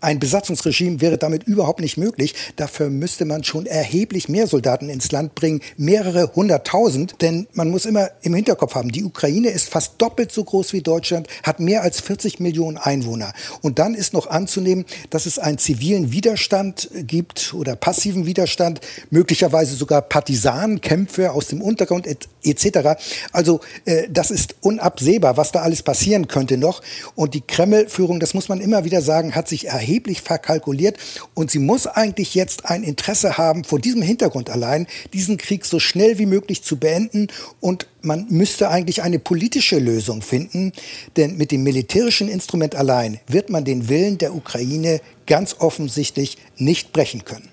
Ein 0.00 0.20
Besatzungsregime 0.20 1.00
wäre 1.00 1.18
damit 1.18 1.42
überhaupt 1.44 1.80
nicht 1.80 1.96
möglich. 1.96 2.34
Dafür 2.54 2.88
müsste 2.88 3.24
man 3.24 3.42
schon 3.42 3.66
erheblich 3.66 4.28
mehr 4.28 4.46
Soldaten 4.46 4.88
ins 4.90 5.10
Land 5.10 5.34
bringen, 5.34 5.60
mehrere 5.76 6.34
hunderttausend. 6.36 7.16
Denn 7.20 7.48
man 7.52 7.68
muss 7.68 7.84
immer 7.84 8.08
im 8.22 8.32
Hinterkopf 8.34 8.76
haben, 8.76 8.92
die 8.92 9.02
Ukraine 9.02 9.48
ist 9.48 9.68
fast 9.68 10.00
doppelt 10.00 10.30
so 10.30 10.44
groß 10.44 10.72
wie 10.72 10.82
Deutschland, 10.82 11.26
hat 11.42 11.58
mehr 11.58 11.82
als 11.82 12.00
40 12.00 12.38
Millionen 12.38 12.76
Einwohner. 12.76 13.32
Und 13.60 13.80
dann 13.80 13.94
ist 13.94 14.12
noch 14.12 14.28
anzunehmen, 14.28 14.84
dass 15.10 15.26
es 15.26 15.40
einen 15.40 15.58
zivilen 15.58 16.12
Widerstand 16.12 16.90
gibt 16.94 17.52
oder 17.54 17.74
passiven 17.74 18.24
Widerstand, 18.24 18.80
möglicherweise 19.10 19.74
sogar 19.74 20.02
Partisanenkämpfe 20.02 21.32
aus 21.32 21.48
dem 21.48 21.60
Untergrund 21.60 22.06
etc. 22.42 23.00
Also 23.32 23.60
äh, 23.84 24.08
das 24.10 24.30
ist 24.30 24.56
unabsehbar, 24.60 25.36
was 25.36 25.52
da 25.52 25.60
alles 25.60 25.82
passieren 25.82 26.28
könnte 26.28 26.56
noch. 26.56 26.82
Und 27.14 27.34
die 27.34 27.40
Kreml-Führung, 27.40 28.20
das 28.20 28.34
muss 28.34 28.48
man 28.48 28.60
immer 28.60 28.84
wieder 28.84 29.02
sagen, 29.02 29.34
hat 29.34 29.48
sich 29.48 29.68
erheblich 29.68 30.22
verkalkuliert 30.22 30.96
und 31.34 31.50
sie 31.50 31.58
muss 31.58 31.86
eigentlich 31.86 32.34
jetzt 32.34 32.66
ein 32.66 32.82
Interesse 32.82 33.38
haben, 33.38 33.64
vor 33.64 33.78
diesem 33.78 34.02
Hintergrund 34.02 34.50
allein 34.50 34.86
diesen 35.12 35.36
Krieg 35.36 35.64
so 35.64 35.78
schnell 35.78 36.18
wie 36.18 36.26
möglich 36.26 36.62
zu 36.62 36.76
beenden 36.76 37.28
und 37.60 37.86
man 38.00 38.26
müsste 38.28 38.70
eigentlich 38.70 39.02
eine 39.02 39.18
politische 39.18 39.78
Lösung 39.78 40.22
finden, 40.22 40.72
denn 41.16 41.36
mit 41.36 41.50
dem 41.50 41.62
militärischen 41.62 42.28
Instrument 42.28 42.74
allein 42.74 43.20
wird 43.26 43.50
man 43.50 43.64
den 43.64 43.88
Willen 43.88 44.18
der 44.18 44.34
Ukraine 44.34 45.00
ganz 45.26 45.56
offensichtlich 45.58 46.38
nicht 46.56 46.92
brechen 46.92 47.24
können. 47.24 47.48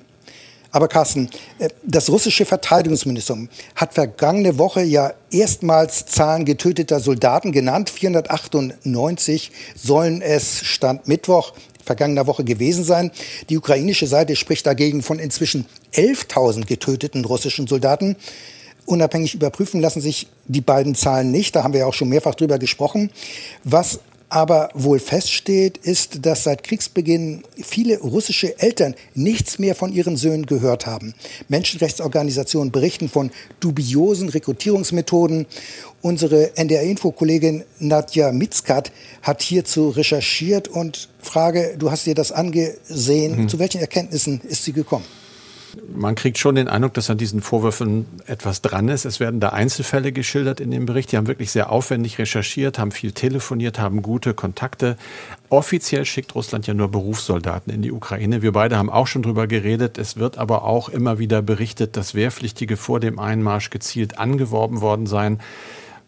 Aber 0.75 0.89
Carsten, 0.89 1.29
äh, 1.57 1.69
das 1.85 2.09
russische 2.09 2.43
Verteidigungsministerium 2.43 3.47
hat 3.77 3.93
vergangene 3.93 4.57
Woche 4.57 4.81
ja 4.81 5.13
erstmals 5.31 6.05
Zahlen 6.05 6.43
getöteter 6.43 6.99
Soldaten 6.99 7.53
genannt. 7.53 7.89
498 7.89 9.53
sollen 9.73 10.21
es 10.21 10.65
Stand 10.65 11.07
Mittwoch 11.07 11.53
vergangener 11.81 12.27
Woche 12.27 12.43
gewesen 12.43 12.83
sein. 12.83 13.11
Die 13.47 13.57
ukrainische 13.57 14.05
Seite 14.05 14.35
spricht 14.35 14.65
dagegen 14.65 15.01
von 15.01 15.17
inzwischen 15.17 15.65
11.000 15.93 16.65
getöteten 16.65 17.23
russischen 17.23 17.67
Soldaten. 17.67 18.17
Unabhängig 18.85 19.33
überprüfen 19.33 19.79
lassen 19.79 20.01
sich 20.01 20.27
die 20.47 20.59
beiden 20.59 20.93
Zahlen 20.93 21.31
nicht. 21.31 21.55
Da 21.55 21.63
haben 21.63 21.71
wir 21.71 21.79
ja 21.79 21.85
auch 21.85 21.93
schon 21.93 22.09
mehrfach 22.09 22.35
drüber 22.35 22.59
gesprochen. 22.59 23.11
Was 23.63 24.01
aber 24.35 24.67
wohl 24.73 24.99
feststeht, 24.99 25.77
ist, 25.77 26.25
dass 26.25 26.43
seit 26.43 26.61
Kriegsbeginn 26.63 27.45
viele 27.55 27.99
russische 27.99 28.59
Eltern 28.59 28.93
nichts 29.13 29.59
mehr 29.59 29.75
von 29.75 29.93
ihren 29.93 30.17
Söhnen 30.17 30.45
gehört 30.45 30.85
haben. 30.85 31.13
Menschenrechtsorganisationen 31.47 32.69
berichten 32.69 33.07
von 33.07 33.31
dubiosen 33.61 34.27
Rekrutierungsmethoden. 34.27 35.45
Unsere 36.01 36.57
NDR-Info-Kollegin 36.57 37.63
Nadja 37.79 38.33
Mitzkat 38.33 38.91
hat 39.21 39.41
hierzu 39.41 39.87
recherchiert 39.87 40.67
und 40.67 41.07
frage, 41.21 41.77
du 41.79 41.89
hast 41.89 42.05
dir 42.05 42.13
das 42.13 42.33
angesehen, 42.33 43.43
mhm. 43.43 43.47
zu 43.47 43.57
welchen 43.57 43.79
Erkenntnissen 43.79 44.41
ist 44.49 44.65
sie 44.65 44.73
gekommen? 44.73 45.05
Man 45.95 46.15
kriegt 46.15 46.37
schon 46.37 46.55
den 46.55 46.67
Eindruck, 46.67 46.93
dass 46.93 47.09
an 47.09 47.17
diesen 47.17 47.41
Vorwürfen 47.41 48.05
etwas 48.25 48.61
dran 48.61 48.89
ist. 48.89 49.05
Es 49.05 49.19
werden 49.19 49.39
da 49.39 49.49
Einzelfälle 49.49 50.11
geschildert 50.11 50.59
in 50.59 50.71
dem 50.71 50.85
Bericht. 50.85 51.11
Die 51.11 51.17
haben 51.17 51.27
wirklich 51.27 51.51
sehr 51.51 51.71
aufwendig 51.71 52.19
recherchiert, 52.19 52.79
haben 52.79 52.91
viel 52.91 53.11
telefoniert, 53.11 53.79
haben 53.79 54.01
gute 54.01 54.33
Kontakte. 54.33 54.97
Offiziell 55.49 56.05
schickt 56.05 56.35
Russland 56.35 56.67
ja 56.67 56.73
nur 56.73 56.89
Berufssoldaten 56.89 57.73
in 57.73 57.81
die 57.81 57.91
Ukraine. 57.91 58.41
Wir 58.41 58.51
beide 58.51 58.77
haben 58.77 58.89
auch 58.89 59.07
schon 59.07 59.23
drüber 59.23 59.47
geredet. 59.47 59.97
Es 59.97 60.17
wird 60.17 60.37
aber 60.37 60.63
auch 60.63 60.89
immer 60.89 61.19
wieder 61.19 61.41
berichtet, 61.41 61.97
dass 61.97 62.15
Wehrpflichtige 62.15 62.77
vor 62.77 62.99
dem 62.99 63.19
Einmarsch 63.19 63.69
gezielt 63.69 64.17
angeworben 64.17 64.81
worden 64.81 65.05
seien 65.05 65.39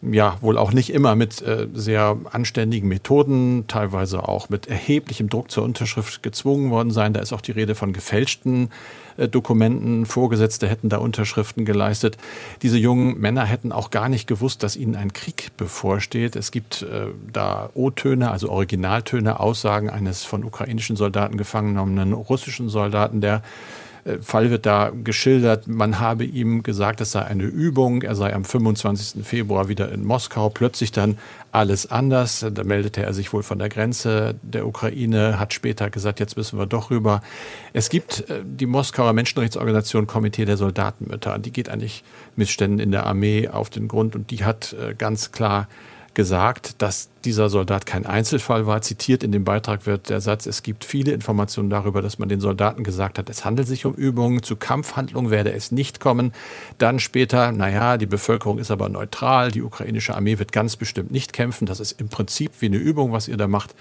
ja 0.00 0.36
wohl 0.40 0.58
auch 0.58 0.72
nicht 0.72 0.90
immer 0.90 1.16
mit 1.16 1.42
äh, 1.42 1.66
sehr 1.74 2.16
anständigen 2.30 2.88
Methoden, 2.88 3.64
teilweise 3.66 4.28
auch 4.28 4.48
mit 4.48 4.68
erheblichem 4.68 5.28
Druck 5.28 5.50
zur 5.50 5.64
Unterschrift 5.64 6.22
gezwungen 6.22 6.70
worden 6.70 6.90
sein. 6.90 7.12
Da 7.12 7.20
ist 7.20 7.32
auch 7.32 7.40
die 7.40 7.52
Rede 7.52 7.74
von 7.74 7.92
gefälschten 7.92 8.70
äh, 9.16 9.28
Dokumenten. 9.28 10.06
Vorgesetzte 10.06 10.68
hätten 10.68 10.88
da 10.88 10.98
Unterschriften 10.98 11.64
geleistet. 11.64 12.16
Diese 12.62 12.78
jungen 12.78 13.18
Männer 13.18 13.44
hätten 13.44 13.72
auch 13.72 13.90
gar 13.90 14.08
nicht 14.08 14.28
gewusst, 14.28 14.62
dass 14.62 14.76
ihnen 14.76 14.94
ein 14.94 15.12
Krieg 15.12 15.56
bevorsteht. 15.56 16.36
Es 16.36 16.52
gibt 16.52 16.82
äh, 16.82 17.08
da 17.32 17.70
O-Töne, 17.74 18.30
also 18.30 18.50
Originaltöne, 18.50 19.40
Aussagen 19.40 19.90
eines 19.90 20.24
von 20.24 20.44
ukrainischen 20.44 20.96
Soldaten 20.96 21.36
gefangen 21.36 21.68
genommenen 21.68 22.12
russischen 22.12 22.68
Soldaten, 22.68 23.20
der 23.20 23.42
Fall 24.20 24.50
wird 24.50 24.66
da 24.66 24.90
geschildert, 25.04 25.66
man 25.66 25.98
habe 25.98 26.24
ihm 26.24 26.62
gesagt, 26.62 27.00
es 27.00 27.12
sei 27.12 27.22
eine 27.22 27.44
Übung, 27.44 28.02
er 28.02 28.14
sei 28.14 28.34
am 28.34 28.44
25. 28.44 29.24
Februar 29.24 29.68
wieder 29.68 29.90
in 29.92 30.04
Moskau, 30.04 30.48
plötzlich 30.48 30.92
dann 30.92 31.18
alles 31.52 31.90
anders. 31.90 32.46
Da 32.52 32.64
meldete 32.64 33.02
er 33.02 33.12
sich 33.12 33.32
wohl 33.32 33.42
von 33.42 33.58
der 33.58 33.68
Grenze 33.68 34.34
der 34.42 34.66
Ukraine, 34.66 35.38
hat 35.38 35.52
später 35.52 35.90
gesagt, 35.90 36.20
jetzt 36.20 36.36
müssen 36.36 36.58
wir 36.58 36.66
doch 36.66 36.90
rüber. 36.90 37.22
Es 37.72 37.88
gibt 37.88 38.28
äh, 38.30 38.42
die 38.44 38.66
Moskauer 38.66 39.12
Menschenrechtsorganisation 39.12 40.06
Komitee 40.06 40.44
der 40.44 40.56
Soldatenmütter, 40.56 41.38
die 41.38 41.52
geht 41.52 41.68
eigentlich 41.68 42.04
Missständen 42.36 42.80
in 42.80 42.90
der 42.90 43.06
Armee 43.06 43.48
auf 43.48 43.70
den 43.70 43.88
Grund 43.88 44.14
und 44.14 44.30
die 44.30 44.44
hat 44.44 44.74
äh, 44.74 44.94
ganz 44.94 45.32
klar 45.32 45.68
gesagt, 46.18 46.82
dass 46.82 47.10
dieser 47.24 47.48
Soldat 47.48 47.86
kein 47.86 48.04
Einzelfall 48.04 48.66
war. 48.66 48.82
Zitiert 48.82 49.22
in 49.22 49.30
dem 49.30 49.44
Beitrag 49.44 49.86
wird 49.86 50.10
der 50.10 50.20
Satz, 50.20 50.46
es 50.46 50.64
gibt 50.64 50.84
viele 50.84 51.12
Informationen 51.12 51.70
darüber, 51.70 52.02
dass 52.02 52.18
man 52.18 52.28
den 52.28 52.40
Soldaten 52.40 52.82
gesagt 52.82 53.20
hat, 53.20 53.30
es 53.30 53.44
handelt 53.44 53.68
sich 53.68 53.86
um 53.86 53.94
Übungen, 53.94 54.42
zu 54.42 54.56
Kampfhandlungen 54.56 55.30
werde 55.30 55.52
es 55.52 55.70
nicht 55.70 56.00
kommen. 56.00 56.32
Dann 56.78 56.98
später, 56.98 57.52
naja, 57.52 57.98
die 57.98 58.06
Bevölkerung 58.06 58.58
ist 58.58 58.72
aber 58.72 58.88
neutral, 58.88 59.52
die 59.52 59.62
ukrainische 59.62 60.16
Armee 60.16 60.40
wird 60.40 60.50
ganz 60.50 60.74
bestimmt 60.74 61.12
nicht 61.12 61.32
kämpfen, 61.32 61.66
das 61.66 61.78
ist 61.78 62.00
im 62.00 62.08
Prinzip 62.08 62.50
wie 62.58 62.66
eine 62.66 62.78
Übung, 62.78 63.12
was 63.12 63.28
ihr 63.28 63.36
da 63.36 63.46
macht. 63.46 63.76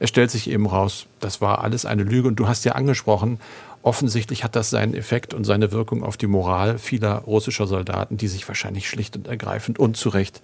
Es 0.00 0.08
stellt 0.08 0.32
sich 0.32 0.50
eben 0.50 0.66
raus, 0.66 1.06
das 1.20 1.40
war 1.40 1.62
alles 1.62 1.86
eine 1.86 2.02
Lüge 2.02 2.26
und 2.26 2.34
du 2.34 2.48
hast 2.48 2.64
ja 2.64 2.72
angesprochen, 2.72 3.38
offensichtlich 3.82 4.42
hat 4.42 4.56
das 4.56 4.70
seinen 4.70 4.94
Effekt 4.94 5.34
und 5.34 5.44
seine 5.44 5.70
Wirkung 5.70 6.02
auf 6.02 6.16
die 6.16 6.26
Moral 6.26 6.78
vieler 6.78 7.18
russischer 7.18 7.68
Soldaten, 7.68 8.16
die 8.16 8.26
sich 8.26 8.48
wahrscheinlich 8.48 8.88
schlicht 8.88 9.14
und 9.14 9.28
ergreifend 9.28 9.78
und 9.78 9.96
zu 9.96 10.08
Recht 10.08 10.42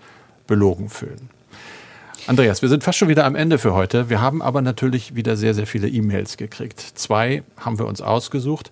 belogen 0.52 0.90
fühlen. 0.90 1.30
Andreas, 2.26 2.60
wir 2.60 2.68
sind 2.68 2.84
fast 2.84 2.98
schon 2.98 3.08
wieder 3.08 3.24
am 3.24 3.34
Ende 3.34 3.56
für 3.56 3.72
heute. 3.72 4.10
Wir 4.10 4.20
haben 4.20 4.42
aber 4.42 4.60
natürlich 4.60 5.16
wieder 5.16 5.34
sehr, 5.34 5.54
sehr 5.54 5.66
viele 5.66 5.88
E-Mails 5.88 6.36
gekriegt. 6.36 6.78
Zwei 6.94 7.42
haben 7.56 7.78
wir 7.78 7.86
uns 7.86 8.02
ausgesucht. 8.02 8.70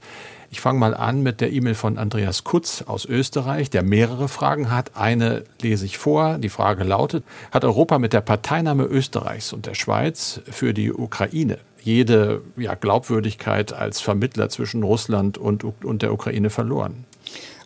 Ich 0.50 0.60
fange 0.60 0.78
mal 0.78 0.94
an 0.94 1.22
mit 1.22 1.40
der 1.40 1.50
E-Mail 1.50 1.74
von 1.74 1.96
Andreas 1.96 2.44
Kutz 2.44 2.82
aus 2.82 3.06
Österreich, 3.06 3.70
der 3.70 3.82
mehrere 3.82 4.28
Fragen 4.28 4.70
hat. 4.70 4.94
Eine 4.94 5.44
lese 5.62 5.86
ich 5.86 5.96
vor. 5.96 6.36
Die 6.36 6.50
Frage 6.50 6.84
lautet, 6.84 7.24
hat 7.50 7.64
Europa 7.64 7.98
mit 7.98 8.12
der 8.12 8.20
Parteinahme 8.20 8.84
Österreichs 8.84 9.54
und 9.54 9.64
der 9.64 9.74
Schweiz 9.74 10.42
für 10.50 10.74
die 10.74 10.92
Ukraine 10.92 11.56
jede 11.82 12.42
ja, 12.58 12.74
Glaubwürdigkeit 12.74 13.72
als 13.72 14.02
Vermittler 14.02 14.50
zwischen 14.50 14.82
Russland 14.82 15.38
und, 15.38 15.64
und 15.64 16.02
der 16.02 16.12
Ukraine 16.12 16.50
verloren? 16.50 17.06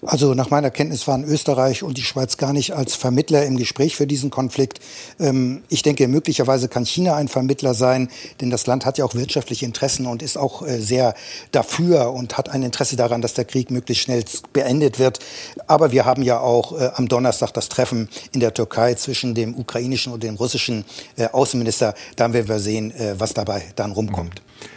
Also 0.07 0.35
nach 0.35 0.51
meiner 0.51 0.71
Kenntnis 0.71 1.09
waren 1.09 1.25
Österreich 1.25 1.83
und 1.83 1.97
die 1.97 2.03
Schweiz 2.03 2.37
gar 2.37 2.53
nicht 2.53 2.75
als 2.75 2.95
Vermittler 2.95 3.45
im 3.47 3.57
Gespräch 3.57 3.97
für 3.97 4.07
diesen 4.07 4.31
Konflikt. 4.31 4.81
Ähm, 5.19 5.63
ich 5.69 5.83
denke, 5.83 6.09
möglicherweise 6.09 6.69
kann 6.69 6.85
China 6.85 7.17
ein 7.17 7.29
Vermittler 7.29 7.75
sein, 7.75 8.09
denn 8.41 8.51
das 8.51 8.67
Land 8.67 8.85
hat 8.85 8.99
ja 8.99 9.05
auch 9.05 9.15
wirtschaftliche 9.15 9.65
Interessen 9.65 10.07
und 10.07 10.23
ist 10.23 10.37
auch 10.37 10.67
äh, 10.67 10.79
sehr 10.81 11.15
dafür 11.53 12.13
und 12.13 12.37
hat 12.37 12.51
ein 12.51 12.63
Interesse 12.63 12.97
daran, 12.97 13.23
dass 13.23 13.35
der 13.35 13.47
Krieg 13.47 13.71
möglichst 13.71 14.05
schnell 14.05 14.25
beendet 14.53 14.99
wird. 14.99 15.21
Aber 15.67 15.93
wir 15.93 16.05
haben 16.05 16.23
ja 16.23 16.39
auch 16.39 16.79
äh, 16.79 16.91
am 16.95 17.09
Donnerstag 17.09 17.53
das 17.55 17.69
Treffen 17.69 18.09
in 18.33 18.41
der 18.41 18.53
Türkei 18.53 18.95
zwischen 18.95 19.35
dem 19.35 19.57
ukrainischen 19.57 20.13
und 20.13 20.23
dem 20.23 20.35
russischen 20.37 20.85
äh, 21.17 21.29
Außenminister. 21.29 21.95
Da 22.17 22.33
werden 22.33 22.49
wir 22.49 22.59
sehen, 22.59 22.93
was 23.19 23.35
dabei 23.35 23.63
dann 23.77 23.93
rumkommt. 23.93 24.41
Mhm. 24.41 24.74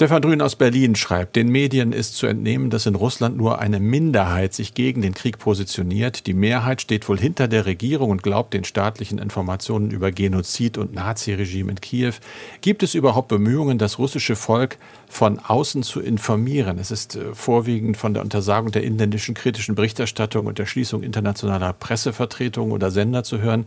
Stefan 0.00 0.22
Drün 0.22 0.40
aus 0.40 0.56
Berlin 0.56 0.94
schreibt, 0.94 1.36
den 1.36 1.50
Medien 1.50 1.92
ist 1.92 2.16
zu 2.16 2.26
entnehmen, 2.26 2.70
dass 2.70 2.86
in 2.86 2.94
Russland 2.94 3.36
nur 3.36 3.58
eine 3.58 3.80
Minderheit 3.80 4.54
sich 4.54 4.72
gegen 4.72 5.02
den 5.02 5.12
Krieg 5.12 5.38
positioniert. 5.38 6.26
Die 6.26 6.32
Mehrheit 6.32 6.80
steht 6.80 7.06
wohl 7.06 7.20
hinter 7.20 7.48
der 7.48 7.66
Regierung 7.66 8.08
und 8.08 8.22
glaubt 8.22 8.54
den 8.54 8.64
staatlichen 8.64 9.18
Informationen 9.18 9.90
über 9.90 10.10
Genozid 10.10 10.78
und 10.78 10.94
Naziregime 10.94 11.72
in 11.72 11.82
Kiew. 11.82 12.14
Gibt 12.62 12.82
es 12.82 12.94
überhaupt 12.94 13.28
Bemühungen, 13.28 13.76
das 13.76 13.98
russische 13.98 14.36
Volk 14.36 14.78
von 15.06 15.38
außen 15.38 15.82
zu 15.82 16.00
informieren? 16.00 16.78
Es 16.78 16.90
ist 16.90 17.16
äh, 17.16 17.34
vorwiegend 17.34 17.98
von 17.98 18.14
der 18.14 18.22
Untersagung 18.22 18.70
der 18.72 18.84
inländischen 18.84 19.34
kritischen 19.34 19.74
Berichterstattung 19.74 20.46
und 20.46 20.58
der 20.58 20.64
Schließung 20.64 21.02
internationaler 21.02 21.74
Pressevertretungen 21.74 22.72
oder 22.72 22.90
Sender 22.90 23.22
zu 23.22 23.40
hören. 23.40 23.66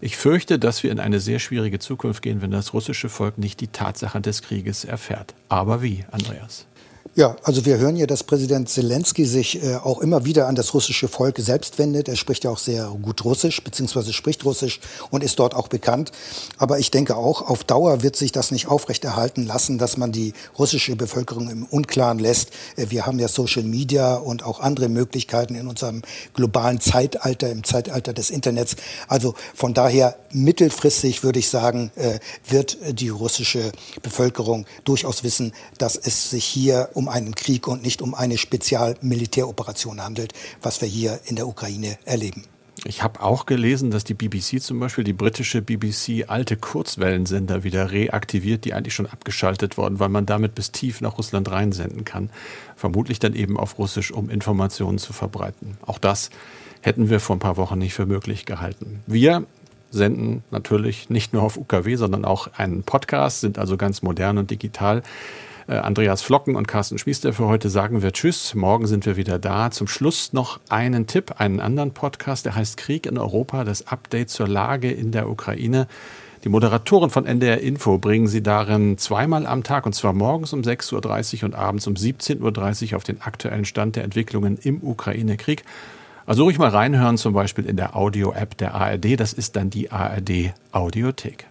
Ich 0.00 0.18
fürchte, 0.18 0.58
dass 0.58 0.82
wir 0.82 0.92
in 0.92 1.00
eine 1.00 1.18
sehr 1.18 1.38
schwierige 1.38 1.78
Zukunft 1.78 2.20
gehen, 2.20 2.42
wenn 2.42 2.50
das 2.50 2.74
russische 2.74 3.08
Volk 3.08 3.38
nicht 3.38 3.60
die 3.60 3.68
Tatsache 3.68 4.20
des 4.20 4.42
Krieges 4.42 4.84
erfährt. 4.84 5.34
Aber 5.48 5.73
wie, 5.82 6.04
Andreas? 6.10 6.66
Ja, 7.16 7.36
also 7.44 7.64
wir 7.64 7.78
hören 7.78 7.94
ja, 7.94 8.06
dass 8.08 8.24
Präsident 8.24 8.68
Zelensky 8.68 9.24
sich 9.24 9.62
äh, 9.62 9.76
auch 9.76 10.00
immer 10.00 10.24
wieder 10.24 10.48
an 10.48 10.56
das 10.56 10.74
russische 10.74 11.06
Volk 11.06 11.38
selbst 11.38 11.78
wendet. 11.78 12.08
Er 12.08 12.16
spricht 12.16 12.42
ja 12.42 12.50
auch 12.50 12.58
sehr 12.58 12.88
gut 13.00 13.24
Russisch, 13.24 13.62
beziehungsweise 13.62 14.12
spricht 14.12 14.44
Russisch 14.44 14.80
und 15.10 15.22
ist 15.22 15.38
dort 15.38 15.54
auch 15.54 15.68
bekannt. 15.68 16.10
Aber 16.58 16.80
ich 16.80 16.90
denke 16.90 17.16
auch, 17.16 17.42
auf 17.42 17.62
Dauer 17.62 18.02
wird 18.02 18.16
sich 18.16 18.32
das 18.32 18.50
nicht 18.50 18.66
aufrechterhalten 18.66 19.46
lassen, 19.46 19.78
dass 19.78 19.96
man 19.96 20.10
die 20.10 20.32
russische 20.58 20.96
Bevölkerung 20.96 21.48
im 21.50 21.66
Unklaren 21.66 22.18
lässt. 22.18 22.50
Äh, 22.74 22.86
wir 22.88 23.06
haben 23.06 23.20
ja 23.20 23.28
Social 23.28 23.62
Media 23.62 24.16
und 24.16 24.42
auch 24.42 24.58
andere 24.58 24.88
Möglichkeiten 24.88 25.54
in 25.54 25.68
unserem 25.68 26.02
globalen 26.34 26.80
Zeitalter, 26.80 27.48
im 27.48 27.62
Zeitalter 27.62 28.12
des 28.12 28.30
Internets. 28.30 28.74
Also 29.06 29.36
von 29.54 29.72
daher 29.72 30.16
mittelfristig 30.34 31.22
würde 31.22 31.38
ich 31.38 31.48
sagen, 31.48 31.90
äh, 31.96 32.18
wird 32.48 32.78
die 32.98 33.08
russische 33.08 33.72
Bevölkerung 34.02 34.66
durchaus 34.84 35.24
wissen, 35.24 35.52
dass 35.78 35.96
es 35.96 36.30
sich 36.30 36.44
hier 36.44 36.90
um 36.94 37.08
einen 37.08 37.34
Krieg 37.34 37.66
und 37.68 37.82
nicht 37.82 38.02
um 38.02 38.14
eine 38.14 38.38
Spezialmilitäroperation 38.38 40.02
handelt, 40.02 40.32
was 40.62 40.80
wir 40.80 40.88
hier 40.88 41.20
in 41.26 41.36
der 41.36 41.48
Ukraine 41.48 41.98
erleben. 42.04 42.44
Ich 42.86 43.02
habe 43.02 43.22
auch 43.22 43.46
gelesen, 43.46 43.90
dass 43.90 44.04
die 44.04 44.14
BBC 44.14 44.60
zum 44.60 44.80
Beispiel, 44.80 45.04
die 45.04 45.12
britische 45.12 45.62
BBC, 45.62 46.24
alte 46.28 46.56
Kurzwellensender 46.56 47.62
wieder 47.62 47.92
reaktiviert, 47.92 48.64
die 48.64 48.74
eigentlich 48.74 48.94
schon 48.94 49.06
abgeschaltet 49.06 49.78
wurden, 49.78 50.00
weil 50.00 50.08
man 50.08 50.26
damit 50.26 50.54
bis 50.54 50.72
tief 50.72 51.00
nach 51.00 51.16
Russland 51.16 51.50
reinsenden 51.50 52.04
kann. 52.04 52.30
Vermutlich 52.76 53.20
dann 53.20 53.34
eben 53.34 53.58
auf 53.58 53.78
Russisch, 53.78 54.10
um 54.10 54.28
Informationen 54.28 54.98
zu 54.98 55.12
verbreiten. 55.12 55.78
Auch 55.86 55.98
das 55.98 56.30
hätten 56.82 57.08
wir 57.08 57.20
vor 57.20 57.36
ein 57.36 57.40
paar 57.40 57.56
Wochen 57.56 57.78
nicht 57.78 57.94
für 57.94 58.06
möglich 58.06 58.44
gehalten. 58.44 59.00
Wir 59.06 59.46
senden 59.94 60.42
natürlich 60.50 61.08
nicht 61.08 61.32
nur 61.32 61.42
auf 61.42 61.56
UKW, 61.56 61.96
sondern 61.96 62.24
auch 62.24 62.48
einen 62.56 62.82
Podcast, 62.82 63.40
sind 63.40 63.58
also 63.58 63.76
ganz 63.76 64.02
modern 64.02 64.38
und 64.38 64.50
digital. 64.50 65.02
Äh, 65.66 65.76
Andreas 65.76 66.22
Flocken 66.22 66.56
und 66.56 66.68
Carsten 66.68 66.98
Schmiester 66.98 67.32
für 67.32 67.46
heute 67.46 67.70
sagen 67.70 68.02
wir 68.02 68.12
Tschüss. 68.12 68.54
Morgen 68.54 68.86
sind 68.86 69.06
wir 69.06 69.16
wieder 69.16 69.38
da. 69.38 69.70
Zum 69.70 69.86
Schluss 69.86 70.32
noch 70.32 70.60
einen 70.68 71.06
Tipp, 71.06 71.34
einen 71.38 71.60
anderen 71.60 71.92
Podcast, 71.92 72.44
der 72.44 72.54
heißt 72.54 72.76
Krieg 72.76 73.06
in 73.06 73.16
Europa, 73.16 73.64
das 73.64 73.88
Update 73.88 74.30
zur 74.30 74.48
Lage 74.48 74.90
in 74.90 75.10
der 75.10 75.28
Ukraine. 75.28 75.86
Die 76.44 76.50
Moderatoren 76.50 77.08
von 77.08 77.24
NDR 77.24 77.62
Info 77.62 77.96
bringen 77.96 78.26
Sie 78.26 78.42
darin 78.42 78.98
zweimal 78.98 79.46
am 79.46 79.62
Tag, 79.62 79.86
und 79.86 79.94
zwar 79.94 80.12
morgens 80.12 80.52
um 80.52 80.60
6.30 80.60 81.38
Uhr 81.38 81.44
und 81.44 81.54
abends 81.54 81.86
um 81.86 81.94
17.30 81.94 82.90
Uhr 82.90 82.96
auf 82.98 83.04
den 83.04 83.22
aktuellen 83.22 83.64
Stand 83.64 83.96
der 83.96 84.04
Entwicklungen 84.04 84.58
im 84.58 84.82
Ukraine-Krieg. 84.82 85.64
Also 86.26 86.44
ruhig 86.44 86.58
mal 86.58 86.70
reinhören, 86.70 87.18
zum 87.18 87.34
Beispiel 87.34 87.66
in 87.66 87.76
der 87.76 87.96
Audio-App 87.96 88.56
der 88.56 88.74
ARD. 88.74 89.20
Das 89.20 89.32
ist 89.32 89.56
dann 89.56 89.70
die 89.70 89.90
ARD 89.90 90.54
Audiothek. 90.72 91.46